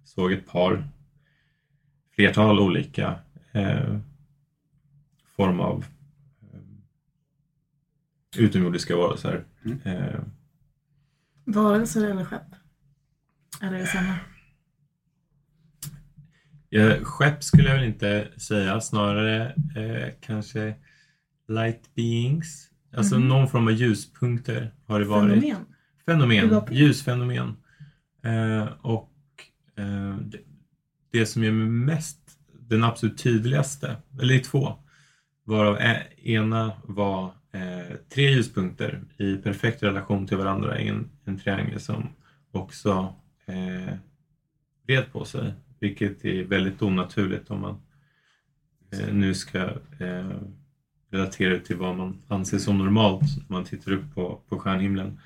[0.03, 0.83] såg ett par,
[2.15, 3.15] flertal olika
[3.51, 3.97] eh,
[5.35, 5.85] form av
[8.37, 9.45] utomjordiska varelser.
[9.65, 9.79] Mm.
[9.85, 10.19] Eh,
[11.45, 12.55] Varelser eller skepp?
[13.61, 14.15] Eller är det samma?
[16.69, 20.75] ja, skepp skulle jag väl inte säga, snarare eh, kanske
[21.47, 22.69] light beings.
[22.97, 23.27] Alltså Mhm.
[23.27, 25.29] någon form av ljuspunkter har det varit.
[25.43, 25.65] Fenomen?
[26.05, 27.55] Fenomen, ljusfenomen.
[28.23, 29.13] Eh, och
[29.77, 30.39] eh, det,
[31.11, 32.19] det som är mest,
[32.59, 34.75] den absolut tydligaste, eller det är två,
[35.43, 35.77] varav
[36.17, 42.09] ena var eh, tre ljuspunkter i perfekt relation till varandra i en, en triangel som
[42.51, 43.15] också
[43.45, 43.93] eh,
[44.87, 47.81] vred på sig, vilket är väldigt onaturligt om man
[48.91, 49.59] eh, nu ska
[49.99, 50.31] eh,
[51.11, 55.19] relatera till vad man anser som normalt när man tittar upp på, på stjärnhimlen.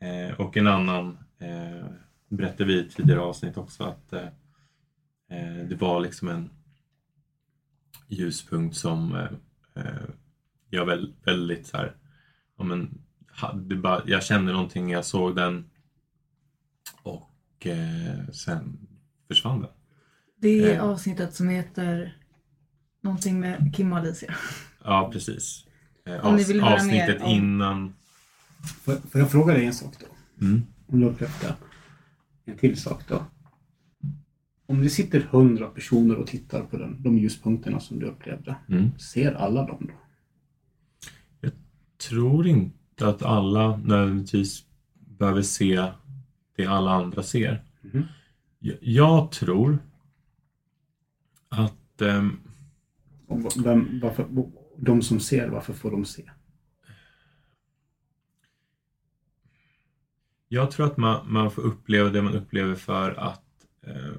[0.00, 1.86] Eh, och en annan eh,
[2.28, 4.28] berättade vi i ett tidigare avsnitt också att eh,
[5.30, 6.50] eh det var liksom en
[8.08, 10.02] ljuspunkt som eh, eh
[10.70, 11.96] jag väl, väldigt så här,
[12.58, 12.98] ja, men,
[13.32, 15.70] hade bara, jag kände någonting, jag såg den
[17.02, 18.78] och eh, sen
[19.28, 19.70] försvann den.
[20.36, 20.84] Det är Eh.
[20.84, 22.16] avsnittet som heter
[23.02, 24.34] någonting med Kim och Alicia.
[24.84, 25.66] Ja, precis.
[26.06, 27.94] Eh, Om ni vill höra avsnittet mer om- innan
[28.82, 30.06] Får, får jag fråga dig en sak då?
[30.46, 30.62] Mm.
[30.86, 31.54] Om du har det.
[32.44, 33.24] En till sak då.
[34.66, 38.56] Om det sitter hundra personer och tittar på den, de ljuspunkterna som du upplevde.
[38.68, 38.98] Mm.
[38.98, 39.94] Ser alla dem då?
[42.08, 45.92] Tror inte att alla nödvändigtvis behöver se
[46.56, 47.62] det alla andra ser.
[47.80, 48.04] Mhm.
[48.58, 49.78] Jag, jag tror
[51.48, 52.02] att
[53.26, 54.26] Och vem, varför,
[54.76, 56.30] de som ser, varför får de se?
[60.48, 63.44] Jag tror att man, man får uppleva det man upplever för att
[63.86, 64.12] eh,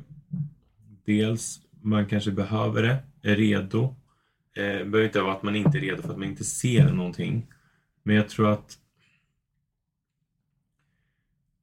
[1.06, 3.96] dels man kanske behöver det, är redo.
[4.56, 6.94] Eh, det behöver inte vara att man inte är redo för att man inte ser
[6.94, 7.48] någonting.
[8.04, 8.78] Men jag tror att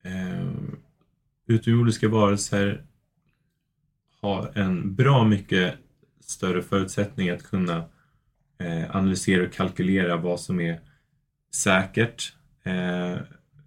[0.02, 0.50] eh,
[1.46, 2.84] utomjordiska varelser
[4.20, 5.74] har en bra mycket
[6.20, 7.84] större förutsättning att kunna
[8.58, 10.80] eh, analysera och kalkylera vad som är
[11.54, 13.16] säkert eh,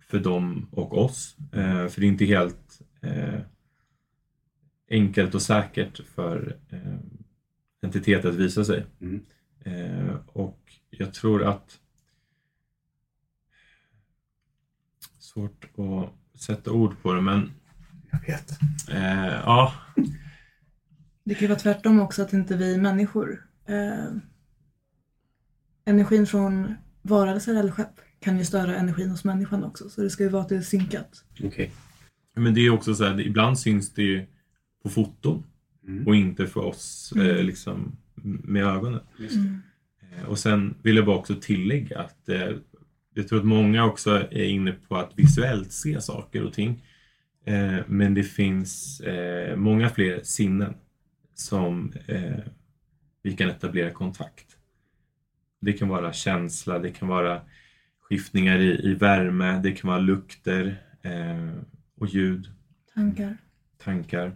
[0.08, 1.36] för dem och oss.
[1.54, 3.40] Eh, för det är inte helt eh,
[4.90, 6.98] enkelt och säkert för eh,
[7.82, 8.86] entiteter att visa sig.
[9.02, 9.26] Mm.
[9.60, 11.80] Eh, och jag tror att
[15.34, 17.52] svårt att sätta ord på det men
[18.12, 18.52] Jag vet.
[18.90, 19.74] eh, ja,
[21.24, 24.14] Det kan ju vara tvärtom också att inte vi människor eh,
[25.86, 29.90] energin från varelser eller skepp kan ju störa energin hos människan också.
[29.90, 31.24] Så det ska ju vara att det är synkat.
[31.44, 31.72] Okej.
[32.36, 34.26] men det är också så här, ibland syns det ju
[34.84, 35.44] på foton
[35.88, 36.08] Mm.
[36.08, 37.46] och inte för oss eh, Mm.
[37.46, 39.00] liksom med ögonen.
[39.20, 39.60] Just det.
[40.18, 42.50] Eh, Och sen vill jag bara också tillägga att eh,
[43.14, 46.84] jag tror att många också är inne på att visuellt se saker och ting.
[47.46, 50.74] Eh, men det finns eh, många fler sinnen
[51.34, 52.40] som eh,
[53.24, 54.58] vi kan etablera kontakt.
[55.60, 57.42] Det kan vara känsla, det kan vara
[58.02, 61.50] skiftningar i, i värme, det kan vara lukter eh,
[61.96, 62.50] och ljud
[62.94, 63.38] Tankar.
[63.78, 64.36] tankar.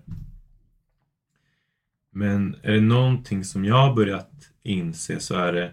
[2.11, 5.71] Men är det någonting som jag har börjat inse så är det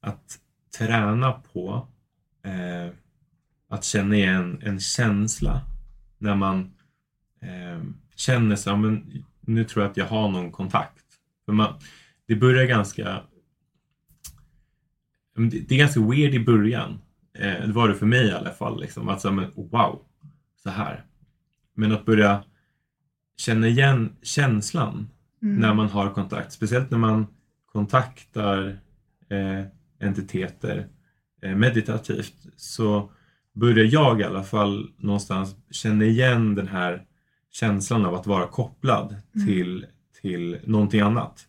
[0.00, 0.38] att
[0.78, 1.88] träna på
[2.44, 2.92] eh,
[3.68, 5.60] att känna igen en känsla
[6.18, 6.74] när man
[7.40, 7.82] eh,
[8.16, 11.04] känner sig, ja, men nu tror jag att jag har någon kontakt.
[11.44, 11.74] För man,
[12.26, 13.20] det börjar ganska
[15.36, 16.98] det, är ganska weird i början.
[17.38, 18.80] Eh, det var det för mig i alla fall.
[18.80, 20.02] Liksom, att här, men, wow,
[20.62, 21.04] så här.
[21.74, 22.44] Men att börja
[23.36, 25.08] känna igen känslan
[25.44, 25.56] Mm.
[25.56, 26.52] när man har kontakt.
[26.52, 27.26] Speciellt när man
[27.66, 28.78] kontaktar
[29.28, 29.64] eh,
[30.00, 30.88] entiteter
[31.54, 33.10] meditativt så
[33.52, 37.02] börjar jag i alla fall någonstans känna igen den här
[37.50, 39.46] känslan av att vara kopplad Mm.
[39.46, 39.86] till,
[40.20, 41.46] till någonting annat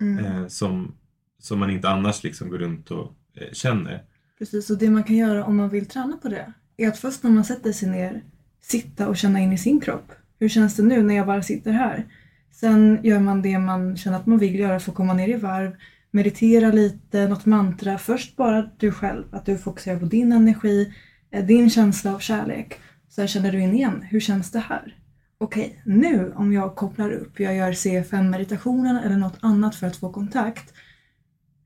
[0.00, 0.24] Mm.
[0.24, 0.94] eh, som,
[1.38, 4.02] som man inte annars liksom går runt och eh, känner.
[4.38, 7.22] Precis, och det man kan göra om man vill träna på det är att först
[7.22, 8.22] när man sätter sig ner
[8.60, 10.12] sitta och känna in i sin kropp.
[10.38, 12.06] Hur känns det nu när jag bara sitter här?
[12.52, 15.36] Sen gör man det man känner att man vill göra för att komma ner i
[15.36, 15.76] varv.
[16.10, 17.98] Meditera lite, något mantra.
[17.98, 20.94] Först bara du själv, att du fokuserar på din energi,
[21.30, 22.80] eh, din känsla av kärlek.
[23.08, 24.96] Sen känner du in igen, hur känns det här?
[25.38, 30.12] Okej, nu om jag kopplar upp, jag gör C5-meditationen eller något annat för att få
[30.12, 30.74] kontakt.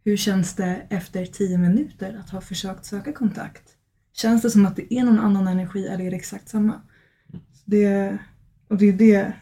[0.05, 3.63] Hur känns det efter 10 minuter att ha försökt söka kontakt?
[4.13, 6.81] Känns det som att det är någon annan energi eller är det exakt samma?
[7.65, 8.19] Det,
[8.69, 9.33] och det är det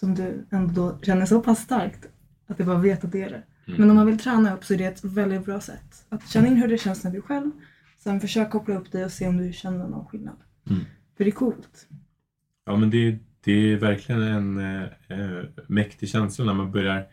[0.00, 2.08] som du ändå känner så pass starkt
[2.46, 3.42] att du bara vet att det är det.
[3.70, 3.80] Mm.
[3.80, 6.04] Men om man vill träna upp så är det ett väldigt bra sätt.
[6.08, 7.50] Att känna in hur det känns när du är själv.
[7.98, 10.36] Sen försök koppla upp dig och se om du känner någon skillnad.
[10.70, 10.84] Mm.
[11.16, 11.88] För det är coolt.
[12.64, 17.06] Ja, men det, det är verkligen en eh, mäktig känsla när man börjar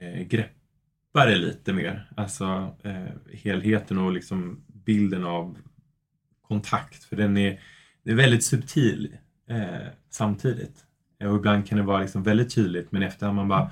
[0.00, 2.10] eh, greppa det lite mer.
[2.16, 5.58] Alltså eh, helheten och liksom bilden av
[6.48, 7.04] kontakt.
[7.04, 7.60] För den är,
[8.02, 9.16] den är väldigt subtil
[10.10, 10.84] samtidigt.
[11.24, 13.70] Och ibland kan det vara liksom väldigt tydligt men efter man bara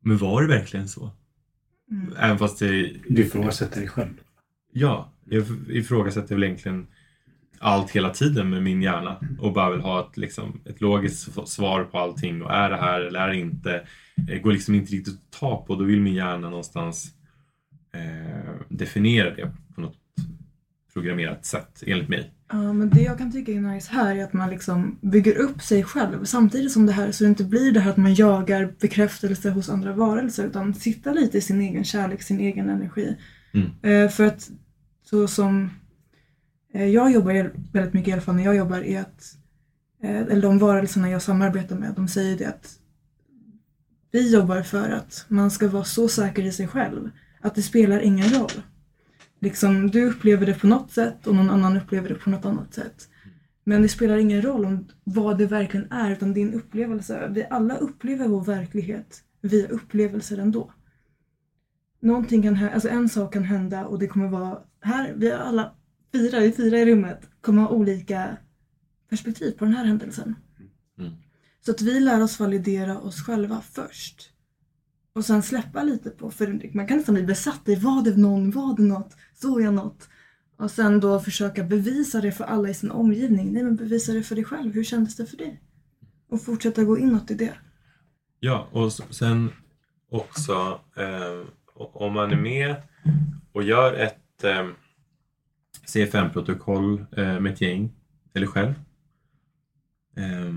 [0.00, 1.10] Men var det verkligen så?
[1.90, 2.14] Mm.
[2.18, 4.20] Även fast det Du ifrågasätter dig själv.
[4.72, 6.86] Ja, jag ifrågasätter väl egentligen
[7.58, 11.84] allt hela tiden med min hjärna och bara vill ha ett, liksom, ett logiskt svar
[11.84, 13.86] på allting och är det här eller är det inte?
[14.16, 15.74] Det går liksom inte riktigt att ta på.
[15.74, 17.14] Då vill min hjärna någonstans
[17.92, 19.96] eh, definiera det på något
[20.92, 22.34] programmerat sätt, enligt mig.
[22.52, 25.62] Ja, men det jag kan tycka är nice här är att man liksom bygger upp
[25.62, 28.74] sig själv samtidigt som det här så det inte blir det här att man jagar
[28.80, 33.16] bekräftelse hos andra varelser utan sitta lite i sin egen kärlek, sin egen energi.
[33.52, 33.70] Mm.
[33.82, 34.50] Eh, för att
[35.10, 35.70] så som
[36.74, 39.36] eh, jag jobbar väldigt mycket i alla fall när jag jobbar är att
[40.02, 42.76] eh, eller de varelserna jag samarbetar med de säger det att
[44.12, 47.10] vi jobbar för att man ska vara så säker i sig själv
[47.40, 48.62] att det spelar ingen roll
[49.40, 52.74] liksom, du upplever det på något sätt och någon annan upplever det på något annat
[52.74, 53.08] sätt.
[53.64, 57.28] Men det spelar ingen roll om vad det verkligen är utan din upplevelse.
[57.30, 60.72] Vi alla upplever vår verklighet via upplevelser ändå.
[62.00, 65.74] Någonting kan hända, alltså en sak kan hända och det kommer vara här, vi alla
[66.12, 68.36] fyra, vi fyra i rummet kommer ha olika
[69.08, 70.34] perspektiv på den här händelsen.
[70.98, 71.12] Mm.
[71.64, 74.29] Så att vi lär oss validera oss själva först.
[75.20, 78.50] Och sen släppa lite på, för man kan nästan bli besatt i var det någon,
[78.50, 80.08] var det något, såg jag något?
[80.56, 83.52] Och sen då försöka bevisa det för alla i sin omgivning.
[83.52, 85.62] Nej men bevisa det för dig själv, hur kändes det för dig?
[86.30, 87.54] Och fortsätta gå inåt i det.
[88.38, 89.50] Ja, och sen
[90.10, 92.76] också eh, om man är med
[93.52, 94.68] och gör ett eh,
[95.86, 97.92] CFM-protokoll eh, med ett gäng,
[98.34, 98.74] eller själv.
[100.16, 100.54] Eh,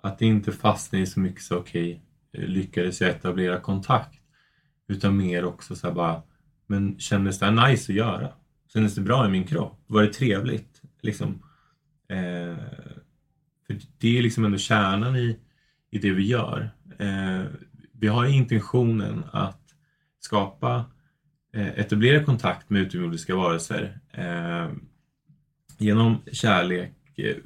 [0.00, 2.03] att inte fastnar i så mycket så okej, okay,
[2.34, 4.20] Eh, lyckades jag etablera kontakt?
[4.88, 6.22] Utan mer också så här bara,
[6.66, 8.28] men kändes det nice att göra?
[8.72, 9.84] Kändes det bra i min kropp?
[9.86, 10.82] Var det trevligt?
[11.02, 11.42] Liksom.
[12.08, 12.56] Eh,
[13.66, 15.38] för det är liksom ändå kärnan i,
[15.90, 16.70] i det vi gör.
[16.98, 17.42] Eh,
[17.92, 19.60] vi har intentionen att
[20.20, 20.84] skapa,
[21.54, 24.70] eh, etablera kontakt med utomjordiska varelser eh,
[25.78, 27.36] genom kärlek, eh,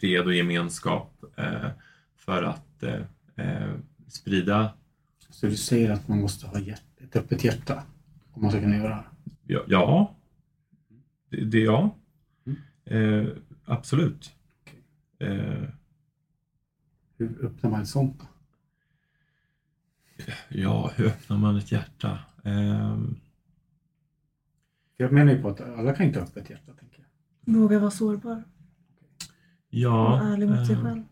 [0.00, 1.68] fred och gemenskap eh,
[2.16, 3.02] för att eh,
[3.36, 3.74] eh,
[4.12, 4.74] sprida,
[5.30, 7.82] Så du säger att man måste ha ett öppet hjärta
[8.32, 9.04] om man ska kunna göra det?
[9.54, 10.16] ja, ja
[11.28, 11.96] det, det ja,
[12.46, 12.58] Mm.
[13.24, 13.28] eh,
[13.64, 14.32] absolut.
[15.18, 15.62] Eh,
[17.16, 18.26] Hur öppnar man ett sånt då?
[20.48, 22.18] ja, hur öppnar man ett hjärta?
[24.96, 26.98] För jag menar ju på att alla kan inte ha öppet hjärta, tänker
[27.44, 27.54] jag.
[27.54, 28.44] Våga vara sårbar
[29.68, 31.02] ja, och ärlig mot sig eh, själv.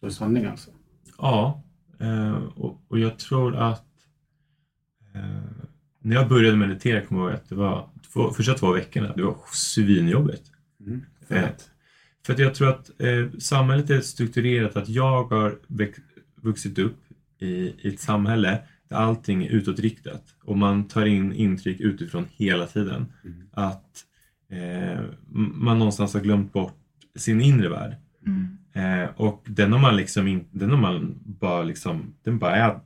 [0.00, 0.70] Så är sanning alltså.
[1.18, 1.62] Ja,
[2.00, 3.86] eh, och, och jag tror att
[5.14, 5.68] eh,
[6.00, 9.22] när jag började meditera kommer jag ihåg att det var två, första två veckorna, det
[9.22, 10.52] var svinjobbigt.
[10.80, 11.04] Mm.
[11.28, 11.70] För att,
[12.26, 15.58] för att jag tror att eh, samhället är strukturerat att jag har
[16.34, 16.98] vuxit upp
[17.38, 22.66] i, i ett samhälle där allting är utåtriktat och man tar in intryck utifrån hela
[22.66, 23.12] tiden.
[23.24, 23.48] Mm.
[23.52, 24.04] Att
[24.50, 25.04] eh,
[25.54, 26.78] man någonstans har glömt bort
[27.16, 27.96] sin inre värld.
[28.26, 28.57] Mm.
[28.78, 32.80] Eh, och den har man liksom in, den har man bara liksom, den bara är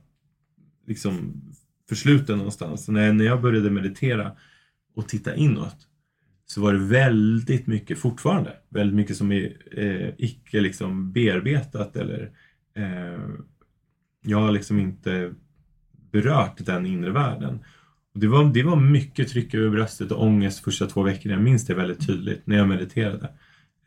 [0.87, 1.41] liksom
[1.89, 2.85] försluten någonstans.
[2.85, 4.31] Så när, när jag började meditera
[4.95, 5.87] och titta inåt
[6.45, 12.31] så var det väldigt mycket fortfarande, väldigt mycket som är eh, icke liksom bearbetat eller
[12.75, 13.19] eh,
[14.21, 15.33] jag har liksom inte
[16.11, 17.59] berört den inre världen.
[18.13, 21.35] Och det, var, det var mycket tryck över bröstet och ångest första två veckorna.
[21.35, 23.29] Jag minns det väldigt tydligt när jag mediterade.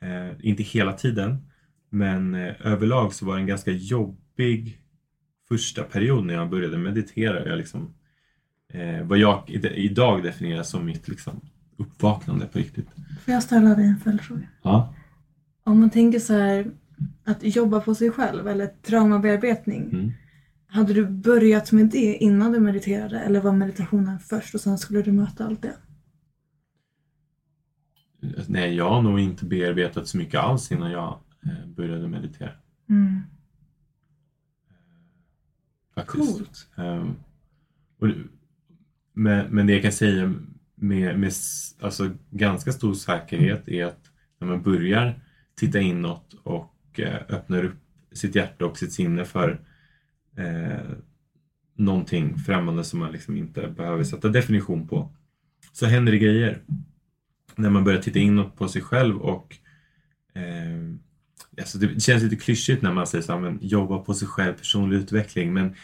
[0.01, 1.39] Eh, inte hela tiden,
[1.91, 4.79] men eh, överlag så var det en ganska jobbig
[5.49, 7.49] första period när jag började meditera.
[7.49, 7.95] Jag liksom,
[8.73, 11.41] eh, vad jag i- idag definierar som mitt liksom,
[11.77, 12.89] uppvaknande på riktigt.
[13.25, 14.49] Får jag ställa dig en följdfråga?
[14.63, 14.95] Ja.
[15.65, 16.71] Om man tänker så här
[17.25, 19.83] att jobba på sig själv eller traumabearbetning.
[19.93, 20.13] Mm.
[20.67, 25.03] Hade du börjat med det innan du mediterade eller var meditationen först och sen skulle
[25.03, 25.77] du möta allt det?
[28.49, 31.19] Nej, jag har nog inte bearbetat så mycket alls innan jag
[31.67, 32.51] började meditera.
[32.89, 33.21] Mm.
[35.95, 36.37] Faktiskt.
[36.37, 36.69] Coolt.
[36.77, 37.15] Ehm,
[37.99, 38.09] och,
[39.13, 40.35] men, men det jag kan säga
[40.75, 41.33] med, med
[41.81, 45.21] alltså, ganska stor säkerhet är att när man börjar
[45.55, 47.77] titta inåt och eh, öppnar upp
[48.13, 49.61] sitt hjärta och sitt sinne för
[50.37, 50.91] eh,
[51.75, 55.13] någonting främmande som man liksom inte behöver sätta definition på
[55.73, 56.63] så händer det grejer.
[57.55, 59.57] När man börjar titta inåt på sig själv och
[60.35, 60.97] eh,
[61.59, 64.53] alltså det känns lite klyschigt när man säger så här, men jobba på sig själv,
[64.53, 65.53] personlig utveckling.
[65.53, 65.75] Men,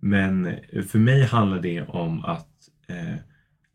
[0.00, 0.56] men
[0.88, 2.48] för mig handlar det om att
[2.86, 3.14] eh,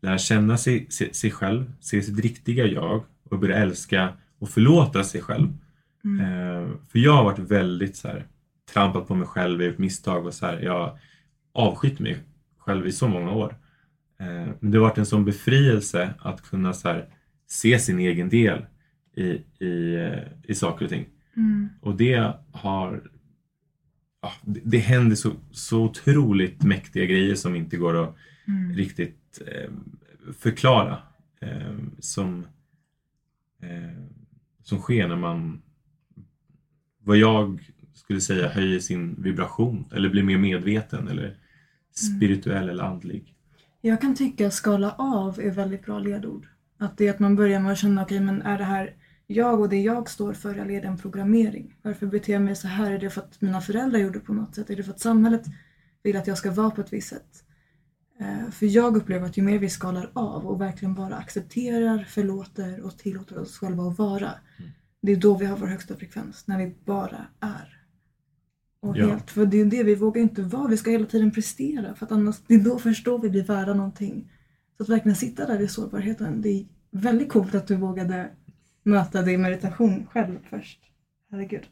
[0.02, 5.04] lära känna sig, sig, sig själv, se sitt riktiga jag och börja älska och förlåta
[5.04, 5.48] sig själv.
[6.04, 6.20] Mm.
[6.20, 8.26] Eh, för jag har varit väldigt så här,
[8.72, 10.98] trampat på mig själv, gjort misstag och så här, jag
[11.52, 12.16] avskytt mig
[12.58, 13.56] själv i så många år.
[14.20, 17.08] Eh, men det har varit en sån befrielse att kunna så här,
[17.46, 18.66] se sin egen del
[19.16, 19.24] i,
[19.64, 21.06] i, eh, i saker och ting.
[21.36, 21.68] Mm.
[21.80, 23.10] Och det har...
[24.20, 28.16] Ja, det, det händer så, så otroligt mäktiga grejer som inte går att
[28.48, 28.72] Mm.
[28.72, 29.70] riktigt eh,
[30.38, 30.98] förklara.
[31.40, 32.46] Eh, som,
[33.60, 34.04] eh,
[34.62, 35.62] som sker när man,
[37.02, 41.36] vad jag skulle säga, höjer sin vibration eller blir mer medveten eller
[41.90, 43.34] spirituell eller andlig.
[43.80, 46.46] Jag kan tycka skala av är väldigt bra ledord.
[46.78, 48.94] Att det är att man börjar med att känna, okej men är det här
[49.26, 51.76] jag och det jag står för är det en programmering?
[51.82, 52.90] Varför beter jag mig så här?
[52.90, 54.70] Är det för att mina föräldrar gjorde på något sätt?
[54.70, 55.42] Är det för att samhället
[56.02, 57.44] vill att jag ska vara på ett visst sätt?
[58.20, 62.80] Eh, För jag upplever att ju mer vi skalar av och verkligen bara accepterar, förlåter
[62.80, 64.30] och tillåter oss själva att vara.
[64.58, 64.70] Mm.
[65.02, 67.80] Det är då vi har vår högsta frekvens, när vi bara är.
[68.80, 69.06] Och Ja.
[69.08, 71.94] helt, för det är det vi vågar inte vara, vi ska hela tiden prestera.
[71.94, 74.32] För att annars, det är då först då vi blir värda någonting.
[74.76, 78.30] Så att verkligen sitta där i sårbarheten, det är väldigt coolt att du vågade
[78.84, 80.78] möta det i meditation själv först.
[81.30, 81.62] Herregud.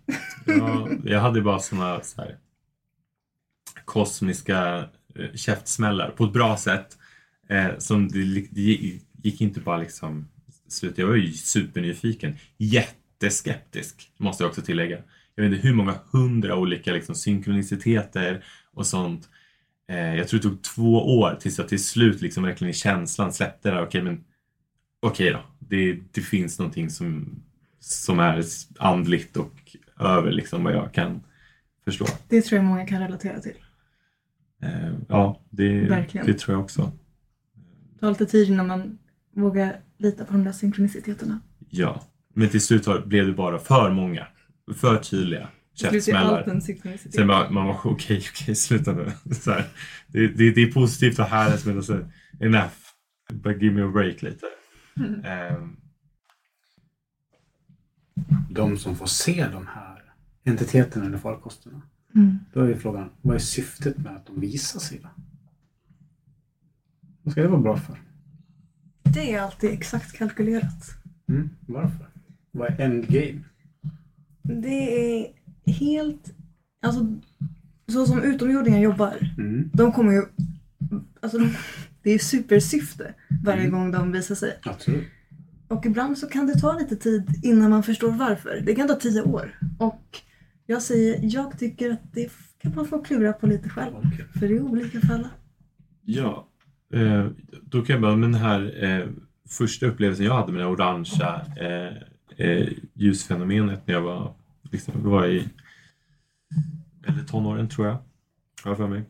[0.47, 2.39] Ja, jag hade bara såna så här,
[3.85, 6.99] kosmiska eh, käftsmällar på ett bra sätt.
[7.49, 8.61] Eh, som det, det
[9.23, 10.29] gick inte bara liksom
[10.69, 10.99] slut.
[10.99, 12.37] Jag var ju supernyfiken.
[12.57, 14.99] Jätteskeptisk måste jag också tillägga.
[15.35, 19.29] Jag vet inte hur många hundra olika liksom, synkroniciteter och sånt.
[19.89, 23.33] Eh, jag tror det tog två år tills jag till slut liksom verkligen i känslan
[23.33, 23.83] släppte det.
[23.83, 24.25] Okej, men
[25.01, 25.52] okej då.
[25.73, 27.43] Det, det finns någonting som,
[27.81, 28.45] som är
[28.79, 31.21] andligt och över liksom vad jag kan
[31.85, 32.07] förstå.
[32.29, 33.55] Det tror jag många kan relatera till.
[34.63, 36.27] Eh, ja, det, Verkligen.
[36.27, 36.93] det tror jag också.
[37.95, 38.99] Det tar lite tid innan man
[39.35, 41.41] vågar lita på de där synkroniciteterna.
[41.69, 42.03] Ja,
[42.35, 44.27] men till slut var- blev det bara för många,
[44.77, 46.61] för tydliga käftsmällar.
[47.11, 49.13] Sen bara, man var okej, okej, sluta nu.
[49.35, 49.65] Så här,
[50.07, 52.09] det, det, det är positivt och härligt men alltså,
[52.41, 52.73] enough.
[53.33, 54.47] Bara give me a break lite.
[55.25, 55.77] Ehm,
[58.51, 60.03] De som får se de här
[60.45, 61.83] entiteterna eller farkosterna.
[62.15, 62.39] Mm.
[62.53, 65.09] Då är frågan, vad är syftet med att de visar sig då?
[67.23, 68.01] Vad ska det vara bra för?
[69.03, 70.91] Det är alltid exakt kalkylerat.
[71.29, 72.07] Mm, varför?
[72.51, 73.41] Vad är endgame?
[74.43, 75.33] Det är
[75.73, 76.35] helt...
[76.83, 77.17] Alltså,
[77.89, 80.23] så som utomjordingar jobbar, Mm, de kommer ju...
[81.21, 81.39] Alltså,
[82.03, 83.73] det är supersyfte varje Mm.
[83.73, 84.59] gång de visar sig.
[84.63, 85.05] absolut.
[85.69, 88.61] Och ibland så kan det ta lite tid innan man förstår varför.
[88.67, 89.59] Det kan ta tio år.
[89.79, 90.19] Och
[90.67, 93.95] jag säger, jag tycker att det kan man få klura på lite själv.
[93.97, 94.27] Okej.
[94.35, 95.31] För det är olika för alla.
[96.05, 96.49] ja,
[96.95, 97.27] eh,
[97.63, 99.07] då kan jag bara, med den här eh,
[99.49, 101.41] första upplevelsen jag hade med det orangea
[102.37, 104.35] eh, ljusfenomenet när jag var,
[104.71, 105.49] liksom, var i
[107.07, 107.95] eller tonåren tror jag,
[108.65, 109.03] har jag för mig.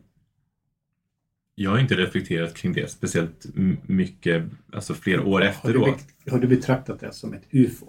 [1.55, 3.47] Jag har inte reflekterat kring det speciellt
[3.87, 5.99] mycket, alltså flera år Har du, efteråt.
[6.25, 7.87] be- har du betraktat det som ett UFO?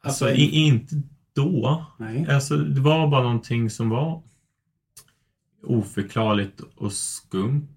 [0.00, 0.94] Alltså alltså- i, inte
[1.32, 1.86] då.
[1.98, 2.26] Nej.
[2.30, 4.22] Alltså det var bara någonting som var
[5.62, 7.68] oförklarligt och skumt.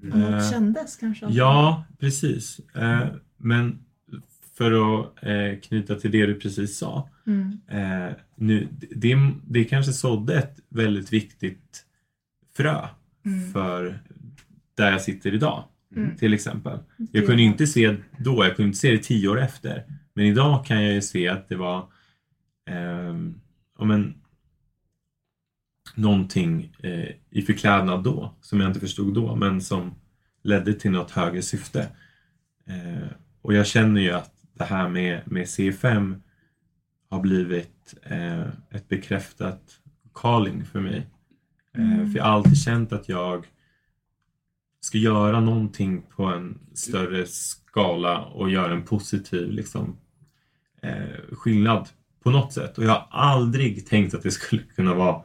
[0.00, 1.26] Något Eh, kändes kanske.
[1.30, 2.58] Ja, precis.
[2.74, 3.78] Eh, men
[4.54, 7.08] för att eh, knyta till det du precis sa.
[7.26, 7.58] Mm.
[7.68, 11.86] Eh, nu, det, det kanske sådde ett väldigt viktigt
[12.56, 12.88] frö
[13.24, 13.52] Mm.
[13.52, 14.02] för
[14.74, 15.64] där jag sitter idag.
[15.96, 16.16] Mm.
[16.16, 16.78] Till exempel.
[16.96, 19.84] Det- Jag kunde inte se då, jag kunde inte se det tio år efter.
[20.14, 21.88] Men idag kan jag ju se att det var
[22.70, 23.40] ehm,
[23.78, 24.14] ja, men,
[25.94, 29.94] någonting eh, i förklädnad då som jag inte förstod då men som
[30.42, 31.88] ledde till något högre syfte.
[32.66, 33.08] Eh,
[33.42, 36.20] och jag känner ju att det här med, med C5
[37.10, 39.80] har blivit eh, ett bekräftat
[40.14, 41.06] calling för mig.
[41.74, 42.10] Mm.
[42.10, 43.46] För jag har alltid känt att jag
[44.80, 49.96] ska göra någonting på en större skala och göra en positiv liksom,
[50.82, 51.88] eh, skillnad
[52.22, 52.78] på något sätt.
[52.78, 55.22] Och jag har aldrig tänkt att det skulle kunna vara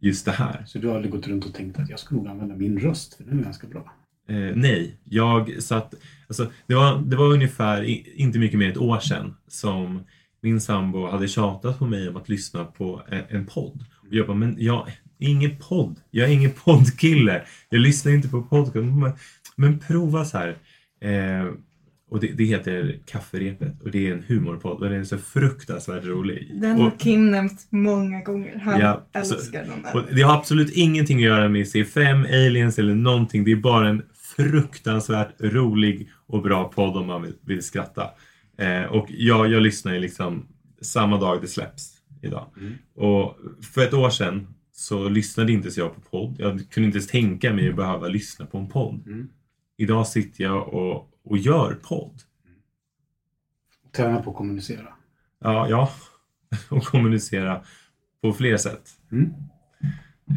[0.00, 0.64] just det här.
[0.66, 3.14] Så du har aldrig gått runt och tänkt att jag ska nog använda min röst,
[3.14, 3.92] för den är ganska bra.
[4.28, 5.94] Eh, nej, jag satt...
[6.28, 7.82] Alltså, det, var, det var ungefär
[8.20, 10.04] inte mycket mer än ett år sedan som
[10.40, 13.84] min sambo hade tjatat på mig om att lyssna på en, en podd.
[14.00, 14.88] Och jag bara, men jag
[15.18, 16.00] ingen podd.
[16.10, 17.42] Jag är ingen poddkille.
[17.70, 18.74] Jag lyssnar inte på podcast.
[18.74, 19.12] Men,
[19.56, 20.48] men prova så här.
[21.00, 21.46] Eh,
[22.10, 26.04] och det, det heter Kafferepet och det är en humorpodd och den är så fruktansvärt
[26.04, 26.50] rolig.
[26.60, 28.58] Den har Kim nämnt många gånger.
[28.58, 29.96] Han Ja, så- älskar den där.
[29.96, 33.44] och det har absolut ingenting att göra med C5, aliens eller någonting.
[33.44, 34.02] Det är bara en
[34.36, 38.10] fruktansvärt rolig och bra podd om man vill, vill skratta.
[38.58, 40.46] Eh, och jag, jag lyssnar ju liksom
[40.82, 41.92] samma dag det släpps
[42.22, 42.46] idag.
[42.60, 42.72] Mm.
[42.96, 43.36] Och
[43.74, 44.46] för ett år sedan
[44.78, 46.36] så lyssnade inte så jag på podd.
[46.38, 49.06] Jag kunde inte ens tänka mig att behöva lyssna på en podd.
[49.06, 49.28] Mm.
[49.76, 52.22] Idag sitter jag och, och gör podd.
[53.92, 54.88] Träna på att kommunicera.
[55.38, 55.90] Ja, ja.
[56.70, 57.64] Och kommunicera
[58.20, 58.90] på fler sätt.
[59.12, 59.32] Mm.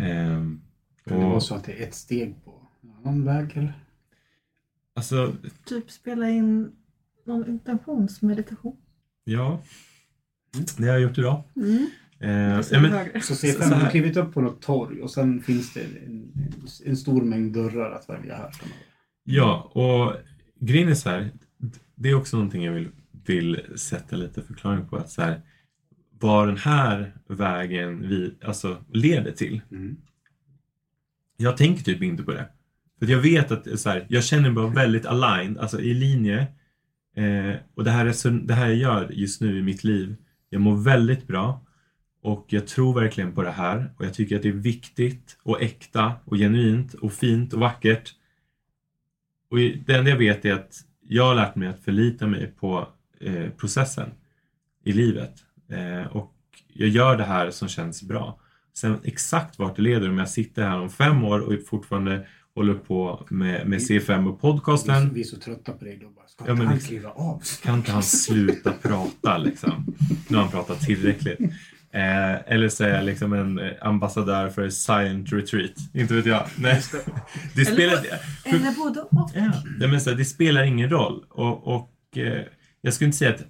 [0.03, 0.61] Ehm,
[1.05, 3.73] Kan det vara och, så att det är ett steg på en annan väg eller?
[4.95, 5.35] alltså,
[5.65, 6.71] Typ spela in
[7.25, 8.77] någon intentionsmeditation.
[9.23, 9.61] ja.
[10.55, 10.65] Mm.
[10.77, 11.43] Det har jag gjort idag.
[11.55, 11.87] Mm.
[12.21, 13.21] Eh, Så ja, men.
[13.21, 16.31] Så Så- C5 så har klivit upp på något torg och sen finns det en,
[16.85, 18.51] en, stor mängd dörrar att välja här.
[19.23, 20.15] ja, och
[20.59, 21.31] grejen är så här.
[21.95, 22.89] Det är också någonting jag vill,
[23.25, 24.97] vill sätta lite förklaring på.
[24.97, 25.41] Att så här,
[26.19, 29.61] vad den här vägen vi, alltså, leder till.
[29.71, 29.97] Mm.
[31.37, 32.47] Jag tänker typ inte på det.
[32.99, 36.47] För jag vet att så här, jag känner mig bara väldigt aligned, alltså i linje.
[37.15, 40.15] Eh, och det här, är så, det här jag gör just nu i mitt liv,
[40.49, 41.65] jag mår väldigt bra.
[42.21, 45.61] Och jag tror verkligen på det här och jag tycker att det är viktigt och
[45.61, 48.13] äkta och genuint och fint och vackert.
[49.49, 52.87] Och det enda jag vet är att jag har lärt mig att förlita mig på
[53.19, 54.09] eh, processen
[54.83, 55.33] i livet.
[55.69, 56.33] Eh, och
[56.73, 58.39] jag gör det här som känns bra.
[58.73, 62.73] Sen exakt vart det leder, om jag sitter här om fem år och fortfarande håller
[62.73, 65.13] på med, med C5 och podcasten.
[65.13, 66.09] Vi är så trötta på dig då.
[66.09, 67.43] Bara, ska Ja, men han kliva av?
[67.63, 69.85] Kan inte han sluta prata liksom?
[70.27, 71.39] Nu har han pratat tillräckligt.
[71.93, 75.71] Eh, eller så är jag liksom en eh, ambassadör för Silent Retreat.
[75.93, 76.47] Inte vet jag.
[76.57, 76.81] Nej.
[77.55, 78.05] Det spelar,
[78.45, 79.31] Eller både och.
[79.79, 81.25] ja, men så här, det spelar ingen roll.
[81.29, 82.41] Och, och eh,
[82.81, 83.41] jag skulle inte säga att,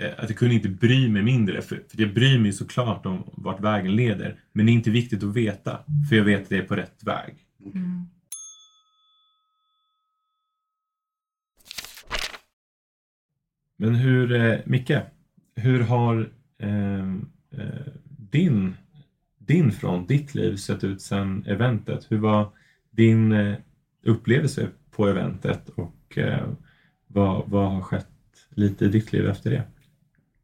[0.00, 1.62] eh, att jag kunde inte bry mig mindre.
[1.62, 4.40] För, för jag bryr mig såklart om vart vägen leder.
[4.52, 5.78] Men det är inte viktigt att veta.
[6.08, 7.34] För jag vet att det är på rätt väg.
[7.74, 8.06] Mm.
[13.76, 14.92] Men hur, eh, Micke,
[15.56, 17.06] hur har eh,
[17.50, 17.92] Eh,
[18.30, 18.74] din,
[19.38, 22.06] din front, ditt liv sett ut sedan eventet?
[22.08, 22.52] Hur var
[22.90, 23.56] din eh,
[24.02, 26.48] upplevelse på eventet och eh,
[27.06, 28.06] vad, vad har skett
[28.50, 29.62] lite i ditt liv efter det?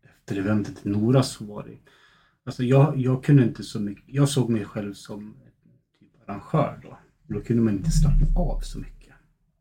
[0.03, 1.79] Efter eventet i Nora så var det...
[2.45, 4.05] Alltså jag, jag kunde inte så mycket...
[4.07, 5.37] Jag såg mig själv som
[5.99, 6.99] typ arrangör då.
[7.27, 9.15] Då kunde man inte slappna av så mycket.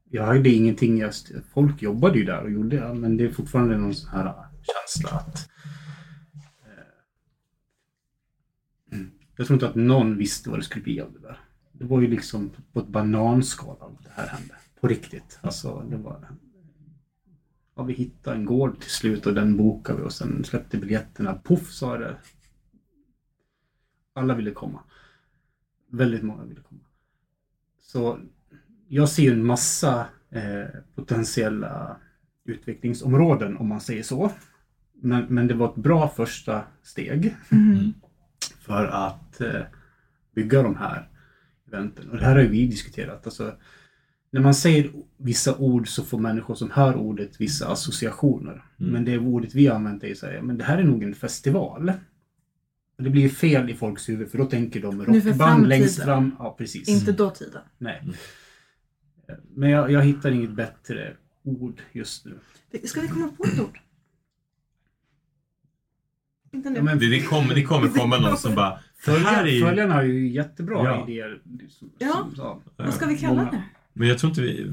[0.10, 0.98] Jag hade ingenting...
[0.98, 1.14] Jag,
[1.54, 5.18] folk jobbade ju där och gjorde det, men det är fortfarande någon sån här känsla
[5.18, 5.50] att...
[6.66, 9.12] eh, mm.
[9.36, 11.40] Jag tror inte att någon visste vad det skulle bli av det där.
[11.72, 14.56] Det var ju liksom på ett bananskal allt det här hände.
[14.82, 15.40] På riktigt.
[15.42, 16.28] Alltså, det var...
[17.76, 21.34] Ja, vi hittade en gård till slut och den bokade vi och sen släppte biljetterna.
[21.34, 22.18] Poff sa det.
[24.14, 24.84] Alla ville komma.
[25.92, 26.82] Väldigt många ville komma.
[27.82, 28.20] Så
[28.88, 30.66] jag ser en massa eh,
[30.96, 31.98] potentiella
[32.44, 34.32] utvecklingsområden om man säger så.
[34.94, 37.94] Men, men det var ett bra första steg Mm
[38.54, 39.62] för att eh,
[40.36, 41.10] bygga de här
[41.68, 42.10] eventen.
[42.10, 43.26] Och det här har ju vi diskuterat.
[43.26, 43.54] Alltså,
[44.32, 48.64] när man säger vissa ord så får människor som hör ordet vissa associationer.
[48.80, 48.92] Mm.
[48.92, 51.16] Men det ordet vi har använt är att säga, men det här är nog en
[51.16, 51.92] festival.
[52.98, 56.36] Och det blir fel i folks huvud för då tänker de rockband längst fram.
[56.40, 56.90] Ja, precis.
[56.90, 57.62] Inte dåtiden.
[57.78, 58.02] Nej.
[58.04, 58.16] Mm.
[59.56, 62.40] Men jag, jag hittar inget bättre ord just nu.
[62.84, 63.80] Ska vi komma på ett ord?
[66.76, 68.72] Ja, men Det, det, kommer, det kommer komma någon som bara
[69.08, 71.04] är Följarna, har ju jättebra Ja.
[71.08, 71.40] idéer.
[71.70, 72.28] Som, Ja.
[72.36, 72.84] som, ja.
[72.86, 73.52] Vad ska vi kalla Många.
[73.52, 73.64] det?
[73.94, 74.72] Men jag tror inte vi...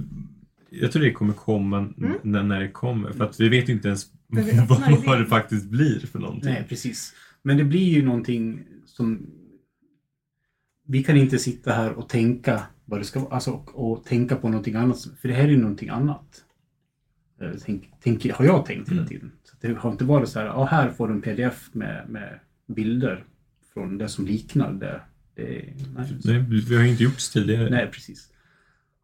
[0.70, 3.10] Jag tror det kommer komma n- när, när det kommer.
[3.12, 4.06] För att vi vet ju inte ens
[4.68, 6.50] vad, vad det faktiskt blir för någonting.
[6.50, 7.14] Nej, precis.
[7.42, 9.26] Men det blir ju någonting som...
[10.86, 14.36] Vi kan inte sitta här och tänka vad det ska vara, alltså, och, och tänka
[14.36, 15.08] på någonting annat.
[15.20, 16.44] För det här är ju någonting annat.
[17.42, 19.08] Eh, Tänk, tänk, har jag tänkt hela Mm.
[19.08, 19.32] tiden.
[19.44, 22.38] Så det har inte varit så här, ja här får du en pdf med, med
[22.66, 23.24] bilder
[23.74, 25.00] från det som liknar det.
[25.34, 26.38] det nej, Nej,
[26.68, 27.70] vi har inte gjorts tidigare.
[27.70, 28.28] Nej, precis.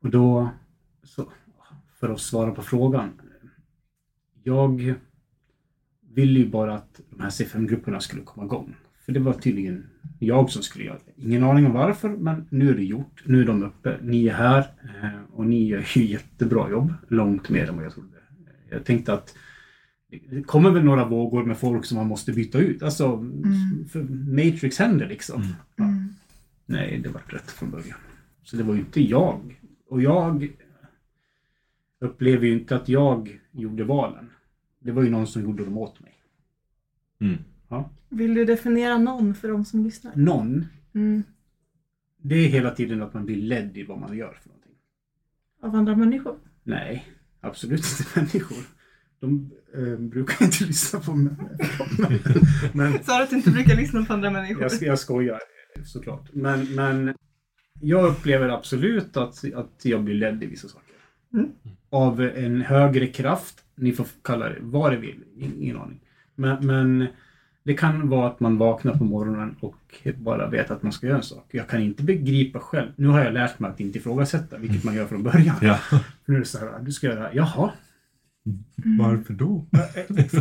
[0.00, 0.50] Och då,
[1.02, 1.32] så,
[2.00, 3.10] för att svara på frågan.
[4.42, 4.94] Jag
[6.14, 8.76] ville ju bara att de här C5-grupperna skulle komma igång.
[9.04, 9.86] För det var tydligen
[10.18, 11.22] jag som skulle göra det.
[11.22, 13.22] Ingen aning om varför, men nu är det gjort.
[13.24, 13.98] Nu är de uppe.
[14.02, 14.58] Ni är här
[15.02, 16.94] eh, och ni gör ju jättebra jobb.
[17.08, 18.17] Långt mer än vad jag trodde.
[18.70, 19.36] Jag tänkte att
[20.30, 22.82] det kommer väl några vågor med folk som man måste byta ut.
[22.82, 23.24] Alltså,
[23.90, 24.02] för
[24.34, 25.42] Matrix händer liksom.
[25.42, 25.54] Mm.
[25.76, 25.84] Ja.
[25.84, 26.08] Mm.
[26.66, 27.98] Nej, det var rätt från början.
[28.42, 29.60] Så det var ju inte jag.
[29.88, 30.48] Och jag
[32.00, 34.30] upplever ju inte att jag gjorde valen.
[34.80, 36.14] Det var ju någon som gjorde dem åt mig.
[37.20, 37.38] Mm.
[38.08, 40.16] Vill du definiera någon för de som lyssnar?
[40.16, 41.22] Någon, Mm.
[42.22, 44.72] det är hela tiden att man blir ledd i vad man gör för någonting.
[45.62, 46.36] Av andra människor?
[46.62, 47.06] Nej,
[47.40, 48.64] absolut inte människor.
[49.20, 51.34] De eh, brukar inte lyssna på mig.
[52.72, 54.62] Men, Sa du att du inte brukar lyssna på andra människor?
[54.62, 55.40] jag, jag skojar
[55.84, 56.28] såklart.
[56.32, 57.14] Men, men
[57.80, 60.94] jag upplever absolut att, att jag blir ledd i vissa saker.
[61.34, 61.50] Mm.
[61.90, 63.64] Av en högre kraft.
[63.74, 65.24] Ni får kalla det vad det vill.
[65.36, 66.00] Ingen aning.
[66.34, 67.06] Men, men
[67.64, 71.16] det kan vara att man vaknar på morgonen och bara vet att man ska göra
[71.16, 71.46] en sak.
[71.50, 72.88] Jag kan inte begripa själv.
[72.96, 75.56] Nu har jag lärt mig att inte ifrågasätta, vilket man gör från början.
[75.62, 75.78] Ja.
[76.26, 77.70] Nu är det så här, du ska göra, jaha.
[78.98, 79.66] Varför då?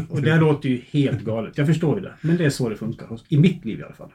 [0.10, 1.58] Och det här låter ju helt galet.
[1.58, 2.14] Jag förstår ju det.
[2.22, 3.06] Men det är så det funkar.
[3.08, 4.12] hos- I mitt liv i alla fall.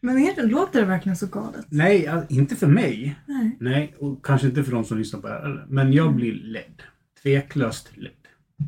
[0.00, 1.66] Men är det, låter det verkligen så galet?
[1.68, 3.18] Nej, inte för mig.
[3.26, 3.56] Nej.
[3.60, 5.66] Nej, och kanske inte för de som lyssnar på det här.
[5.68, 6.82] Men jag blir ledd.
[7.22, 8.12] Tveklöst ledd.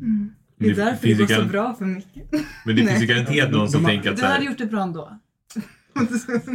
[0.01, 0.29] Mm.
[0.61, 2.31] Det är Det därför det finns går så bra för mycket.
[2.65, 5.19] Men det finns ju garanterat någon som tänker att Du hade gjort det bra ändå.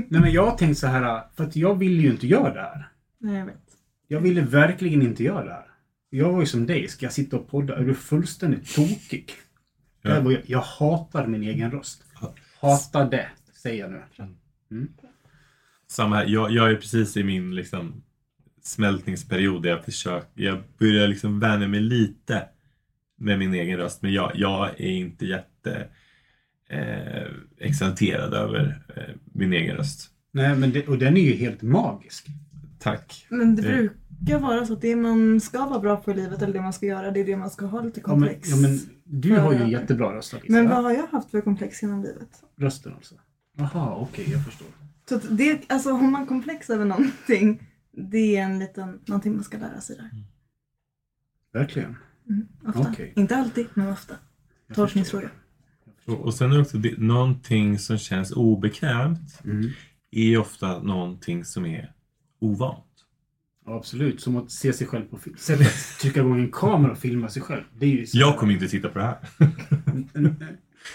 [0.08, 1.22] Nej, men jag har tänkt så här.
[1.36, 2.88] För att jag vill ju inte göra det här.
[3.18, 3.62] Nej, jag vet.
[4.08, 5.66] Jag ville verkligen inte göra det här.
[6.10, 6.88] Jag var ju som dig.
[6.88, 7.76] Ska jag sitta och podda?
[7.76, 9.32] Är du fullständigt tokig?
[10.02, 10.10] Ja.
[10.10, 12.02] Jag, jag hatar min egen röst.
[12.60, 13.28] Hatar det,
[13.62, 13.90] säger jag
[14.70, 14.86] nu.
[15.88, 16.26] Samma här.
[16.26, 18.02] Jag, jag är precis i min liksom,
[18.62, 22.48] smältningsperiod där jag försöker, jag börjar liksom vänja mig lite
[23.16, 24.02] med min egen röst.
[24.02, 25.88] Men jag, jag är inte jätte
[26.68, 27.26] eh,
[27.58, 30.10] exalterad över eh, min egen röst.
[30.32, 32.26] Nej, men det, och den är ju helt magisk.
[32.78, 33.26] Tack.
[33.28, 33.90] Men det Eh.
[34.08, 36.72] brukar vara så att det man ska vara bra på i livet eller det man
[36.72, 38.48] ska göra, det är det man ska ha lite Ja, men, komplex.
[38.48, 40.52] ja, men du har ju en jättebra röst Alicia.
[40.52, 42.28] Men vad har jag haft för komplex genom livet?
[42.56, 43.14] Rösten alltså.
[43.58, 44.68] Jaha, okej, jag förstår.
[45.08, 47.62] Så att det, alltså har man komplex över någonting,
[47.92, 50.10] det är en liten, någonting man ska lära sig där.
[51.60, 51.96] Verkligen.
[52.28, 52.80] Mm, ofta.
[52.92, 53.12] Okej.
[53.16, 54.14] Inte alltid, men ofta.
[54.66, 55.30] Jag Tolkningsfråga.
[56.04, 59.70] Och, och sen är det också det, någonting som känns obekvämt Mm.
[60.10, 61.92] är ofta någonting som är
[62.40, 62.82] ovant.
[63.66, 64.20] Ja, absolut.
[64.20, 65.36] Som att se sig själv på film.
[65.38, 67.62] Sätt att trycka igång en kamera och filma sig själv.
[67.78, 69.18] Det är ju så- Jag kommer inte titta på det här.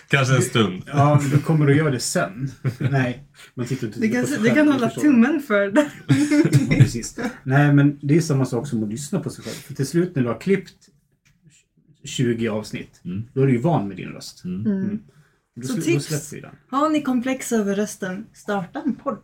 [0.07, 0.83] Kanske en stund.
[0.87, 2.51] Ja, du kommer att göra det sen.
[2.79, 3.23] Nej,
[3.53, 5.91] man sitter inte Du tittar kan, du kan hålla tummen för det.
[6.07, 7.19] Ja, precis.
[7.43, 9.53] Nej, men det är samma sak som att lyssna på sig själv.
[9.53, 10.89] För till slut när du har klippt
[12.03, 13.23] 20 avsnitt, Mm.
[13.33, 14.43] då är du ju van med din röst.
[14.45, 14.65] Mm.
[14.65, 14.99] Mm.
[15.55, 16.33] Då, Så tips.
[16.69, 19.17] Har ni komplex över rösten, starta en podd.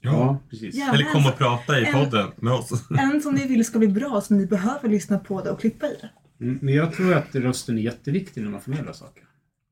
[0.00, 0.74] Ja, precis.
[0.74, 0.94] Ja.
[0.94, 2.70] Eller kom och prata i En- podden med oss.
[2.98, 5.86] En som ni vill ska bli bra, som ni behöver lyssna på det och klippa
[5.86, 6.10] i det.
[6.44, 9.22] Mm, men jag tror att rösten är jätteviktig när man förmedlar saker.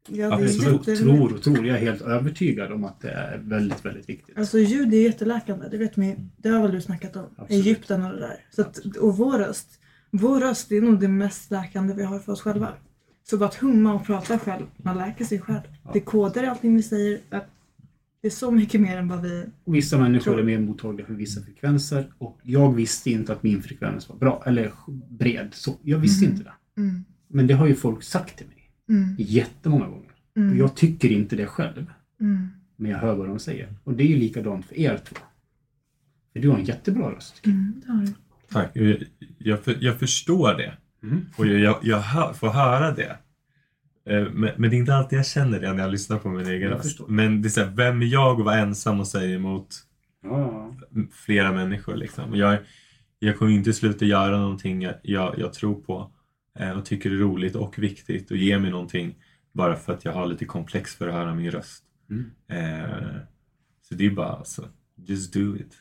[0.09, 0.63] Ja, det är Absolut.
[0.85, 1.67] Tro, jätte- tror och tror.
[1.67, 4.39] Jag är helt övertygad om att det är väldigt, väldigt viktigt.
[4.39, 6.17] Alltså ljud är jätteläkande, det vet ni.
[6.37, 7.25] Det har väl du snackat om?
[7.37, 7.51] Absolut.
[7.67, 8.37] Egypten och det där.
[8.51, 9.79] Så att, och vår röst.
[10.15, 12.69] Vår röst är nog det mest läkande vi har för oss själva.
[13.25, 15.61] Så bara att humma och prata själv, man läker sig själv.
[15.93, 17.21] Det kodar allting vi säger.
[17.31, 17.47] Att
[18.21, 19.47] det är så mycket mer än vad vi...
[19.65, 23.63] Vissa människor Tror- är mer mottagliga för vissa frekvenser och jag visste inte att min
[23.63, 24.73] frekvens var bra, eller
[25.11, 25.49] bred.
[25.53, 26.33] Så jag visste Mhm.
[26.35, 26.81] inte det.
[26.83, 27.05] Mm.
[27.29, 28.57] Men det har ju folk sagt till mig
[28.89, 29.15] Mm.
[29.19, 30.11] jättemånga gånger.
[30.31, 30.59] Och Mm.
[30.59, 31.87] jag tycker inte det själv,
[32.21, 32.49] Mm.
[32.77, 33.75] men jag hör vad de säger.
[33.85, 35.17] Och det är ju likadant för er två.
[36.33, 37.47] För du har en jättebra röst.
[37.47, 37.83] Mm.
[37.87, 38.13] Det har du.
[38.53, 38.71] Tack.
[38.75, 38.97] Jag,
[39.39, 40.73] jag, för, jag förstår det.
[41.03, 41.27] Mm.
[41.37, 43.19] Och jag, jag, hör, får höra det.
[44.07, 46.47] Eh, Men, men det är inte alltid jag känner det när jag lyssnar på min
[46.47, 47.01] egen röst.
[47.09, 49.69] Men det är så här, vem är jag att vara ensam och säga emot
[50.23, 50.75] Ja,
[51.13, 52.37] flera människor liksom.
[52.37, 52.59] Jag,
[53.19, 56.13] jag kommer inte sluta göra någonting jag, jag, tror på
[56.59, 59.15] eh, och tycker är roligt och viktigt och ger mig någonting
[59.53, 61.85] bara för att jag har lite komplex för att höra min röst.
[62.11, 62.31] Mm.
[62.49, 63.17] Eh,
[63.83, 65.77] så det är bara alltså, just do it.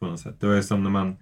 [0.00, 0.40] På något sätt.
[0.40, 1.16] Det var som när man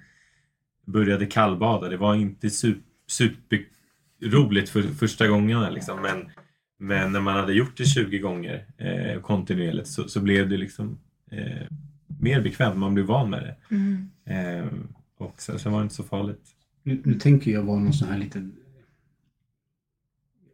[0.87, 1.89] började kallbada.
[1.89, 6.03] Det var inte super, superroligt för första gångerna liksom.
[6.03, 6.31] Men,
[6.79, 10.99] men när man hade gjort det 20 gånger eh, kontinuerligt så, så blev det liksom
[11.31, 11.67] eh,
[12.21, 12.77] mer bekvämt.
[12.77, 13.75] Man blev van med det.
[13.75, 14.11] Mm.
[14.25, 14.73] Eh,
[15.19, 16.45] och sen, sen var det inte så farligt.
[16.83, 18.53] Nu, nu tänker jag vara någon sån här liten...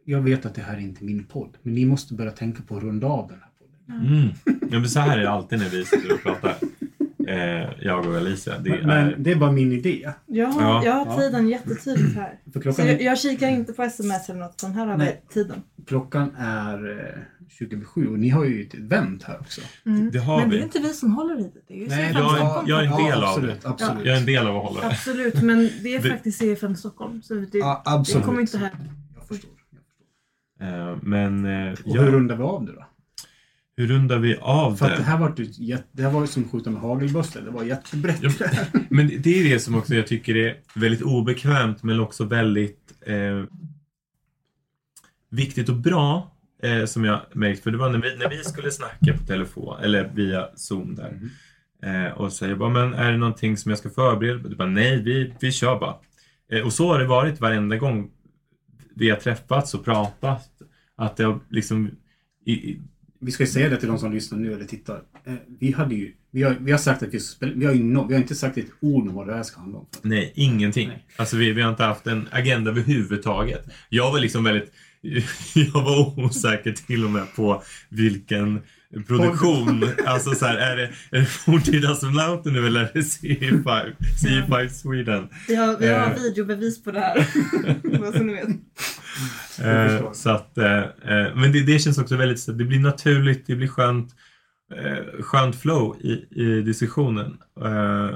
[0.05, 2.77] Jag vet att det här är inte min podd, men ni måste börja tänka på
[2.77, 4.07] att runda av den här podden.
[4.07, 4.29] Mm.
[4.45, 6.55] Ja, men så här är det alltid när vi sitter och pratar.
[7.29, 8.57] Eh, jag och Alicia.
[8.59, 10.09] Det Men, är, men det är bara min idé.
[10.25, 10.81] Jag har, Ja.
[10.85, 11.17] jag har Ja.
[11.19, 12.39] tiden jättetydligt här.
[12.45, 15.03] För Så klockan, jag, jag kikar inte på sms eller något, utan här har vi
[15.03, 15.23] Nej.
[15.33, 15.61] tiden.
[15.87, 19.61] klockan är eh, 20 över sju och ni har ju ett event här också.
[19.85, 20.11] Mm.
[20.11, 20.61] det har Men det vi.
[20.61, 21.49] är inte vi som håller i det.
[21.67, 22.67] Det är ju Nej, jag är- Stockholm.
[22.67, 23.69] jag är en del av absolut, det.
[23.69, 24.05] Absolut.
[24.05, 24.87] Jag är en del av att hålla det.
[24.87, 27.21] Absolut, men det är Vi- faktiskt CFM Stockholm.
[27.21, 28.25] Så det, Ja, det absolut.
[28.25, 28.71] kommer inte här.
[29.15, 29.51] Jag förstår.
[30.59, 30.89] Jag förstår.
[30.91, 32.85] Eh, men eh, Och ja, hur rundar vi av det då?
[33.79, 35.03] Hur rundar vi av För det det?
[35.03, 37.41] här var, ju det här var som att skjuta med hagelbössor.
[37.41, 38.19] Det var jättebrett.
[38.21, 38.49] Ja,
[38.89, 43.43] Men det är det som också jag tycker är väldigt obekvämt men också väldigt eh,
[45.29, 46.35] viktigt och bra.
[46.63, 49.79] Eh, som jag märkt, för det var när vi, när vi skulle snacka på telefon
[49.83, 51.11] eller via Zoom där.
[51.11, 52.05] Mhm.
[52.05, 54.49] Eh, och jag bara, men är det någonting som jag ska förbereda?
[54.49, 55.95] Du bara, nej, vi, vi kör bara.
[56.51, 58.11] Eh, och så har det varit varenda gång
[58.95, 60.49] vi har träffats och pratat.
[60.95, 61.91] Att det har liksom...
[62.45, 62.81] I, i,
[63.21, 65.01] Vi ska ju säga det till de som lyssnar nu eller tittar.
[65.25, 67.19] Eh, Vi hade ju, vi har, vi har sagt att vi
[67.55, 69.59] vi har ju no, vi har inte sagt ett ord om vad det här ska
[69.59, 69.85] handla om.
[70.01, 70.87] nej, ingenting.
[70.87, 71.05] Nej.
[71.15, 73.65] Alltså vi, vi har inte haft en agenda överhuvudtaget.
[73.89, 74.71] Jag var liksom väldigt...
[75.55, 78.61] Jag var osäker till och med på vilken
[79.07, 79.83] produktion.
[80.05, 84.67] alltså så här, är det, är det Forntida astronauten nu eller är det CE5, CE5
[84.67, 85.27] Sweden?
[85.47, 86.15] Vi har, vi har Eh.
[86.15, 87.27] videobevis på det här.
[88.17, 88.47] Så ni vet.
[89.65, 93.55] Eh, så att, eh, eh, men det, det känns också väldigt, det blir naturligt, det
[93.55, 94.11] blir skönt,
[94.75, 97.37] eh, skönt flow i, i diskussionen.
[97.65, 98.09] Eh,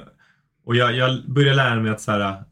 [0.65, 2.43] och jag, jag börjar lära mig att så här,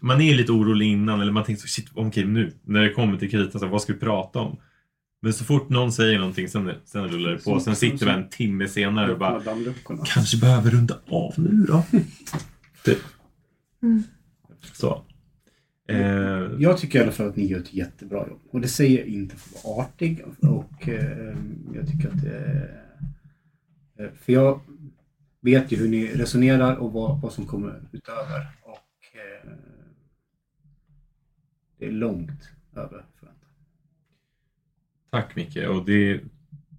[0.00, 3.16] man är lite orolig innan eller man tänker så shit, okej nu när det kommer
[3.18, 4.56] till kritan, så, vad ska vi prata om?
[5.26, 7.60] Men så fort någon säger någonting sen, sen rullar det på.
[7.60, 9.42] Sen sitter vi en timme senare och bara
[10.04, 11.84] kanske behöver runda av nu då.
[12.84, 12.98] Det,
[13.82, 14.02] Mm.
[14.72, 15.02] Så.
[15.88, 15.98] Eh,
[16.58, 18.40] Jag tycker i alla fall att ni gör ett jättebra jobb.
[18.50, 20.24] Och det säger jag inte för att vara artig.
[20.40, 21.36] Och eh,
[21.74, 22.82] jag tycker att det är...
[23.98, 24.60] eh, För jag
[25.40, 28.46] vet ju hur ni resonerar och vad, vad som kommer utöver.
[28.62, 29.50] Och eh,
[31.78, 33.04] det är långt över.
[35.10, 36.20] Tack Micke och det,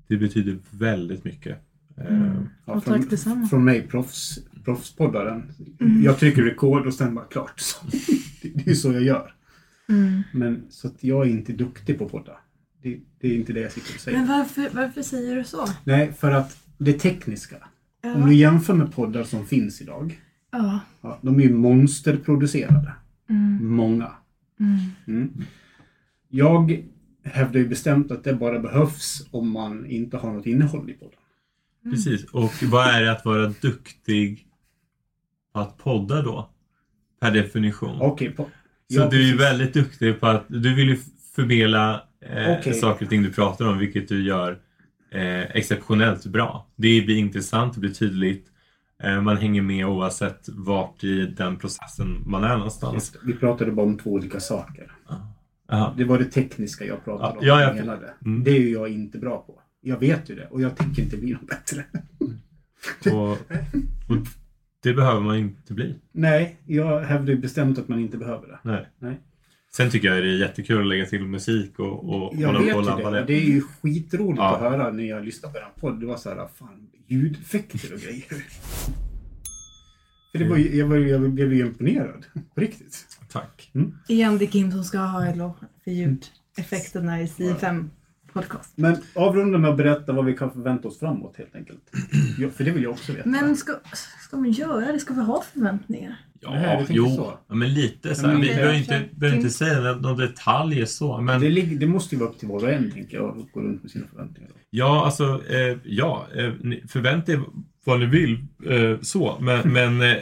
[0.07, 1.57] det betyder väldigt mycket.
[1.97, 2.49] Eh, Mm.
[2.65, 3.47] Ja, Och från, tack detsamma.
[3.47, 5.51] Från mig, proffs, proffspoddaren.
[5.79, 6.03] Mm.
[6.03, 7.59] Jag trycker rekord och sen bara klart.
[7.59, 7.85] Så,
[8.41, 9.33] det, det är så jag gör.
[9.89, 10.21] Mm.
[10.33, 12.31] Men så att jag är inte duktig på att podda.
[12.81, 14.17] Det, det är inte det jag sitter och säger.
[14.17, 15.65] Men varför, varför säger du så?
[15.83, 17.55] Nej, för att det tekniska.
[18.03, 18.25] Om Ja.
[18.27, 20.21] du jämför med poddar som finns idag.
[20.51, 20.79] ja.
[21.01, 22.93] Ja, de är ju monsterproducerade.
[23.29, 23.67] Mm.
[23.75, 24.11] Många.
[24.59, 24.79] Mm.
[25.07, 25.33] Mm.
[26.29, 26.83] Jag
[27.33, 31.13] hävdar ju bestämt att det bara behövs om man inte har något innehåll i podden.
[31.91, 34.47] Precis, och vad är det att vara duktig
[35.53, 36.49] på att podda då?
[37.21, 38.01] Per definition.
[38.01, 40.97] Okej, po- Så ja, du är ju väldigt duktig på att, du vill ju
[41.35, 42.73] förmedla eh, Okej.
[42.73, 44.59] saker och ting du pratar om, vilket du gör
[45.11, 46.67] eh, exceptionellt bra.
[46.75, 48.47] Det blir intressant, det blir tydligt.
[49.03, 52.93] Eh, man hänger med oavsett vart i den processen man är någonstans.
[52.93, 53.15] Just.
[53.25, 54.91] Vi pratade bara om två olika saker.
[55.69, 55.93] Aha.
[55.97, 57.59] Det var det tekniska jag pratade Ja, om.
[57.59, 58.13] ja, jag menade.
[58.25, 58.43] Mm.
[58.43, 59.61] Det är ju jag inte bra på.
[59.81, 61.83] Jag vet ju det och jag tänker inte bli något bättre.
[63.13, 64.17] Och, och
[64.83, 65.95] det behöver man inte bli.
[66.11, 68.59] Nej, jag hävdar ju bestämt att man inte behöver det.
[68.63, 68.87] Nej.
[68.99, 69.21] Nej.
[69.75, 72.77] Sen tycker jag det är jättekul att lägga till musik och, och Jag hålla på
[72.77, 73.19] och labba det.
[73.19, 73.25] det.
[73.25, 74.55] Det är ju skitroligt Ja.
[74.55, 75.99] att höra när jag lyssnar på er podd.
[75.99, 78.25] Det var så här, fan, ljudeffekter och grejer.
[80.31, 82.25] För det var, jag, var, jag blev ju imponerad.
[82.55, 83.05] På riktigt.
[83.31, 83.71] Tack.
[84.07, 87.89] Igen, det är Kim som ska ha eloge för ljudeffekterna i C5
[88.33, 88.73] podcast.
[88.75, 91.81] Men avrunda med att berätta vad vi kan förvänta oss framåt helt enkelt.
[92.39, 93.29] Ja, för det vill jag också veta.
[93.29, 93.73] Men ska,
[94.27, 94.99] ska man göra det?
[94.99, 96.15] Ska vi ha förväntningar?
[96.41, 97.09] Ja, Nej, jo.
[97.09, 97.33] så.
[97.47, 98.27] Ja, men lite så.
[98.27, 101.21] Men Vi behöver inte, behöver inte säga några detaljer så.
[101.21, 103.59] Men det, det måste ju vara upp till var och en, tänker jag, att gå
[103.61, 104.51] runt med sina förväntningar.
[104.69, 106.51] ja, alltså, eh, ja, eh,
[106.87, 107.41] förvänta er
[107.83, 109.37] vad ni vill eh, så.
[109.39, 110.17] Men, men eh,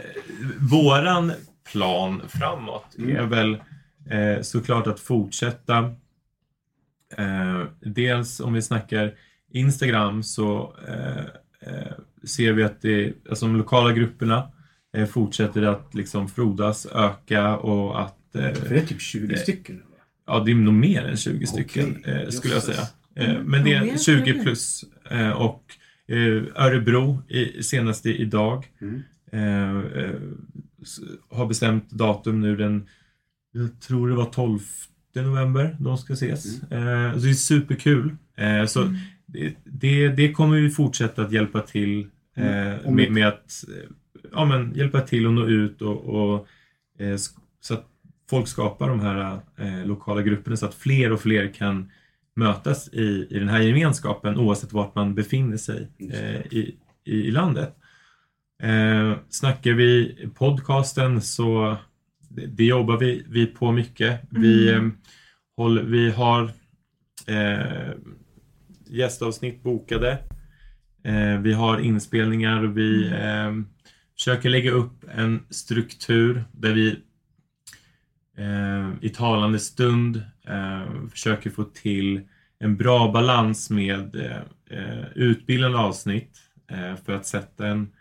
[0.71, 1.31] våran
[1.71, 3.15] plan framåt Mm.
[3.15, 3.53] är väl
[4.09, 5.77] eh, såklart att fortsätta.
[7.17, 9.13] Eh, dels om vi snackar
[9.51, 11.25] Instagram så eh,
[11.71, 11.91] eh,
[12.23, 14.51] ser vi att det, alltså de lokala grupperna
[14.97, 19.39] eh, fortsätter att liksom frodas, öka och att eh, För det är typ 20 Eh,
[19.39, 19.83] stycken?
[20.27, 22.81] Ja, det är nog mer än 20 stycken Okej, eh, skulle jag säga.
[23.15, 24.43] Eh, men det är än 20 20.
[24.43, 24.85] plus.
[25.35, 25.63] Och
[26.55, 29.03] Örebro i, senast idag Mm.
[31.01, 32.87] Eh, eh, har bestämt datum nu den,
[33.51, 34.59] jag tror det var 12
[35.13, 36.61] november de ska ses.
[36.71, 36.87] Mm.
[36.87, 38.15] Eh, så det är superkul.
[38.35, 38.93] Eh, så
[39.25, 41.99] det, det, det kommer vi fortsätta att hjälpa till
[42.35, 42.85] eh, Mm.
[42.85, 43.89] Om med, med att eh,
[44.31, 46.47] ja, men hjälpa till att nå ut och, och
[46.99, 47.17] eh,
[47.59, 47.85] så att
[48.29, 51.91] folk skapar de här eh, lokala grupperna så att fler och fler kan
[52.35, 57.31] mötas i, i den här gemenskapen oavsett vart man befinner sig eh, i, i, i
[57.31, 57.75] landet.
[58.63, 61.77] Eh, snackar vi podcasten så
[62.29, 64.21] det, jobbar vi, vi på mycket.
[64.29, 64.83] Vi, eh,
[65.57, 66.51] håller, vi har
[67.27, 67.91] eh,
[68.87, 70.19] gästavsnitt bokade.
[71.03, 73.53] Eh, vi har inspelningar vi eh,
[74.17, 76.89] försöker lägga upp en struktur där vi
[78.37, 82.21] eh, i talande stund eh, försöker få till
[82.59, 84.15] en bra balans med
[85.15, 86.37] utbildande avsnitt
[87.05, 87.91] för att sätta en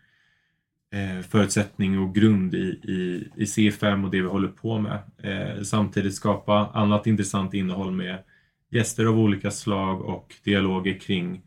[1.28, 4.98] förutsättning och grund i, i, i C5 och det vi håller på med.
[5.22, 8.18] Eh, samtidigt skapa annat intressant innehåll med
[8.70, 11.42] gäster av olika slag och dialoger kring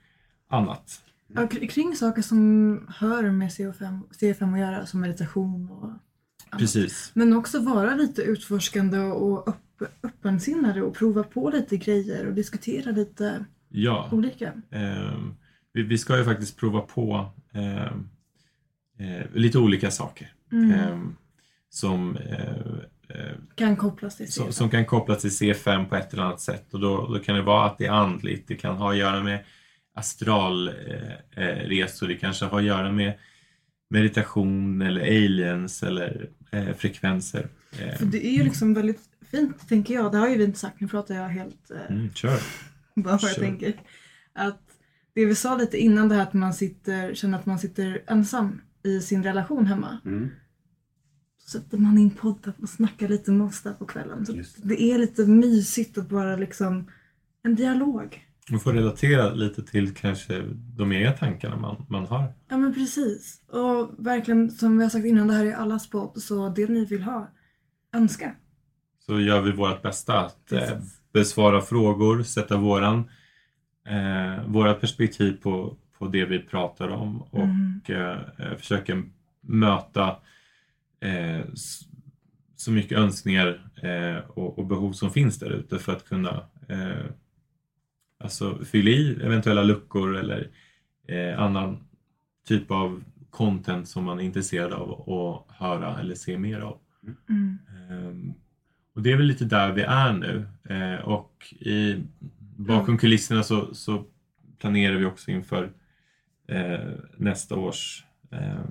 [0.50, 1.02] annat.
[1.28, 6.60] Ja, kr- kring saker som hör med CO5, C5 att göra, som meditation och annat.
[6.60, 7.12] Precis.
[7.14, 12.92] Men också vara lite utforskande och upp, öppensinnade och prova på lite grejer och diskutera
[12.92, 14.10] lite Ja.
[14.12, 14.54] olika.
[14.72, 15.34] Ehm,
[15.74, 18.10] vi, vi ska ju faktiskt prova på ehm,
[18.98, 20.32] eh, lite olika saker.
[20.52, 20.72] Mm.
[20.72, 21.16] ehm,
[21.70, 24.52] som, eh, eh, Kan kopplas till som, C5.
[24.52, 26.74] som kan kopplas till C5 på ett eller annat sätt.
[26.74, 29.24] Och då, då kan det vara att det är andligt, det kan ha att göra
[29.24, 29.44] med
[29.94, 30.76] astralresor,
[31.36, 33.14] eh, resor, det kanske har att göra med
[33.90, 37.48] meditation eller aliens eller eh, frekvenser.
[37.98, 40.12] För det är ju liksom väldigt fint, tänker jag.
[40.12, 42.40] Det har ju vi inte sagt, nu pratar jag helt eh, mm, kör.
[42.96, 43.42] bara vad jag Kör.
[43.42, 43.74] tänker.
[44.34, 44.62] Att
[45.14, 48.62] det vi sa lite innan det här att man sitter, känner att man sitter ensam
[48.88, 49.98] i sin relation hemma.
[50.06, 50.30] Mm.
[51.38, 54.26] Så sätter man in podden och snackar lite med oss där på kvällen.
[54.26, 56.92] Så Just det är lite mysigt att bara liksom
[57.44, 58.24] en dialog.
[58.50, 60.44] Man får relatera lite till kanske
[60.78, 62.34] de egna tankarna man, man har.
[62.50, 63.42] Ja men precis.
[63.48, 66.22] Och verkligen som vi har sagt innan, det här är allas podd.
[66.22, 67.32] Så det ni vill ha,
[67.94, 68.36] önska.
[69.00, 71.00] Så gör vi vårt bästa att eh, Precis.
[71.14, 73.00] besvara frågor, sätta våran,
[73.88, 77.82] eh, våra perspektiv på, på det vi pratar om och Mm.
[77.88, 79.04] eh, försöka
[79.42, 80.16] möta
[81.00, 81.46] eh,
[82.56, 87.06] så mycket önskningar eh, och, och behov som finns där ute för att kunna eh,
[88.20, 90.50] alltså fylla i eventuella luckor eller
[91.08, 91.88] eh, annan
[92.48, 96.78] typ av content som man är intresserad av att höra eller se mer av.
[97.30, 97.58] Mm.
[97.90, 98.34] Ehm,
[98.94, 100.48] och det är väl lite där vi är nu.
[100.70, 102.04] Eh, och i,
[102.58, 104.06] bakom kulisserna så, så
[104.60, 105.72] planerar vi också inför
[107.18, 108.64] nästa års eh,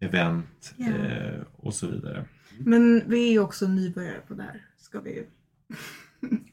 [0.00, 2.24] event eh, och så vidare.
[2.58, 4.66] Men vi är ju också nybörjare på det här.
[4.76, 5.26] Ska vi ju.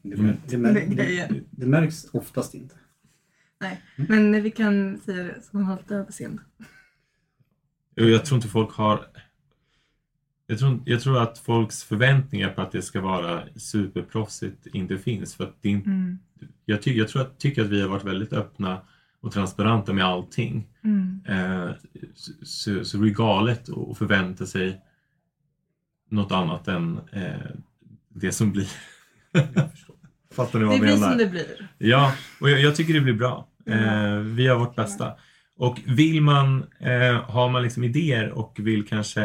[0.01, 0.15] Det,
[0.47, 2.75] det, mär- Det det, märks oftast inte.
[3.61, 3.81] Nej.
[3.97, 4.31] Mm.
[4.31, 6.41] Men vi kan säga det man har lite överseende.
[7.95, 9.05] Jag tror inte folk har
[10.47, 15.35] jag tror, jag tror att folks förväntningar på att det ska vara superproffsigt inte finns.
[15.35, 16.19] För att det Mm.
[16.65, 18.81] jag, ty, jag tror att, tycker att vi har varit väldigt öppna
[19.21, 20.67] och transparenta med allting.
[20.83, 21.21] Mm.
[21.27, 21.71] Eh,
[22.13, 24.81] så, så, så det är galet att förvänta sig
[26.09, 27.33] något annat än eh,
[28.09, 28.67] det som blir.
[30.31, 31.09] Fattar ni vad Det jag blir menar?
[31.09, 31.69] som det blir.
[31.77, 33.47] Ja, och jag, jag tycker det blir bra.
[33.65, 35.13] Eh, vi gör vårt bästa.
[35.55, 39.23] Och vill man, eh, har man liksom idéer och vill kanske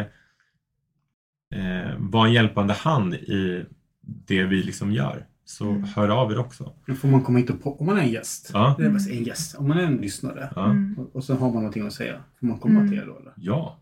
[1.55, 3.65] eh, vara en hjälpande hand i
[4.01, 5.85] det vi liksom gör, så Mm.
[5.85, 6.73] hör av er också.
[6.87, 8.51] Nu får man komma hit och på, om man är en gäst.
[8.53, 8.75] Ja.
[8.79, 9.55] Det är bara en gäst.
[9.59, 10.99] Om man är en lyssnare Ja, Mm.
[10.99, 12.21] och, och så har man någonting att säga.
[12.41, 12.91] Får man komma Mm.
[12.91, 13.33] till er då eller?
[13.37, 13.79] ja.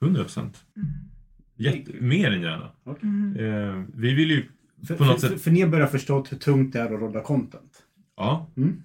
[0.00, 0.64] 100 procent.
[0.76, 2.08] Mm.
[2.08, 2.70] Mer än gärna.
[3.02, 3.36] Mm.
[3.36, 4.44] Eh, vi vill ju
[4.86, 7.20] För, På något för, sätt- för ni börjar förstå hur tungt det är att rodda
[7.20, 7.72] content.
[8.16, 8.82] Ja, Mm.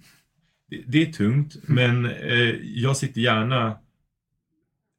[0.70, 3.76] det, det är tungt, men eh, jag sitter gärna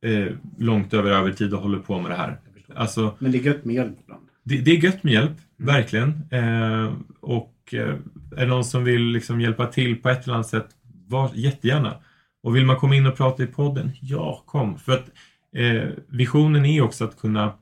[0.05, 0.27] eh,
[0.57, 2.39] långt över övertid och håller på med det här.
[2.75, 4.23] Alltså, Men det är gött med hjälp ibland.
[4.43, 6.23] det, det är gött med hjälp, verkligen.
[6.31, 7.95] Eh, och eh,
[8.37, 10.67] är det någon som vill liksom hjälpa till på ett eller annat sätt,
[11.07, 11.97] var jättegärna.
[12.43, 14.79] Och vill man komma in och prata i podden, ja, kom.
[14.79, 15.09] För att
[15.55, 17.53] eh, visionen är också att kunna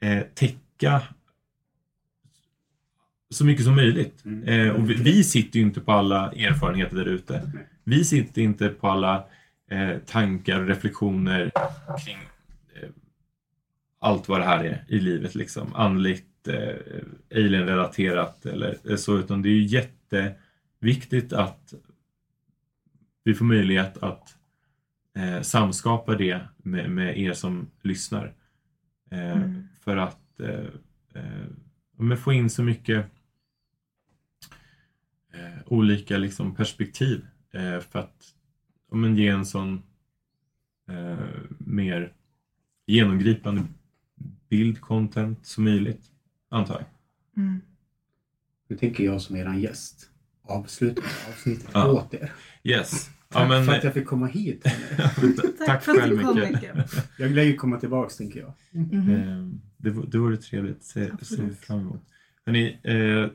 [0.00, 1.02] eh, täcka
[3.30, 4.24] så mycket som möjligt.
[4.24, 4.42] Mm.
[4.42, 7.52] Eh, och vi, vi sitter ju inte på alla erfarenheter där ute.
[7.84, 9.24] Vi sitter inte på alla
[9.70, 11.50] eh, tankar och reflektioner
[12.04, 12.18] kring
[14.00, 15.34] allt vad det här är i livet.
[15.34, 15.74] Liksom.
[15.74, 16.76] Andligt, eh,
[17.34, 19.18] alien-relaterat eller eh, så.
[19.18, 21.74] Utan det är ju jätteviktigt att
[23.24, 24.36] vi får möjlighet att
[25.16, 28.34] eh, samskapa det med, med er som lyssnar.
[29.10, 29.68] Eh, Mm.
[29.80, 30.66] För att eh,
[31.14, 33.06] eh, få in så mycket
[35.66, 37.26] olika liksom, perspektiv
[37.90, 38.34] för att
[38.90, 39.82] men, ge en sån
[41.58, 42.12] mer
[42.86, 43.64] genomgripande
[44.48, 46.10] bild, content som möjligt,
[46.52, 46.84] antar jag.
[47.44, 47.60] Mm.
[48.68, 50.08] Nu tänker jag som eran gäst
[50.48, 51.90] avsluta avsnittet Ja.
[51.92, 52.32] åt er.
[52.64, 53.10] Yes.
[53.28, 54.62] Tack Ja, men, för att jag fick komma hit.
[54.96, 56.70] tack, Tack för att själv du kom Micke.
[57.18, 58.52] Jag lär ju komma tillbaks tänker jag.
[58.70, 59.10] Mhm.
[59.14, 60.84] Eh, Det, det vore trevligt.
[60.84, 62.02] Se, ser vi fram emot.
[62.46, 63.30] Hörrni, eh,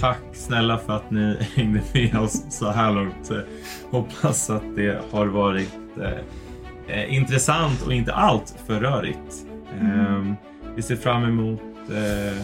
[0.00, 3.30] tack snälla för att ni hängde med oss så här långt.
[3.30, 3.40] Eh,
[3.90, 6.18] hoppas att det har varit eh,
[6.96, 9.46] eh, intressant och inte allt för rörigt.
[9.80, 10.32] Eh,
[10.76, 11.60] vi ser fram emot
[11.90, 12.38] Eh,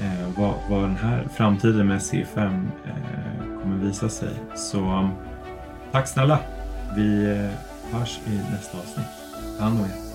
[0.00, 4.30] eh, vad, vad den här framtiden med C5 eh, kommer visa sig.
[4.56, 5.10] Så um,
[5.92, 6.38] tack snälla.
[6.96, 9.06] Vi eh, hörs i nästa avsnitt.
[9.58, 10.05] Ta hand om er.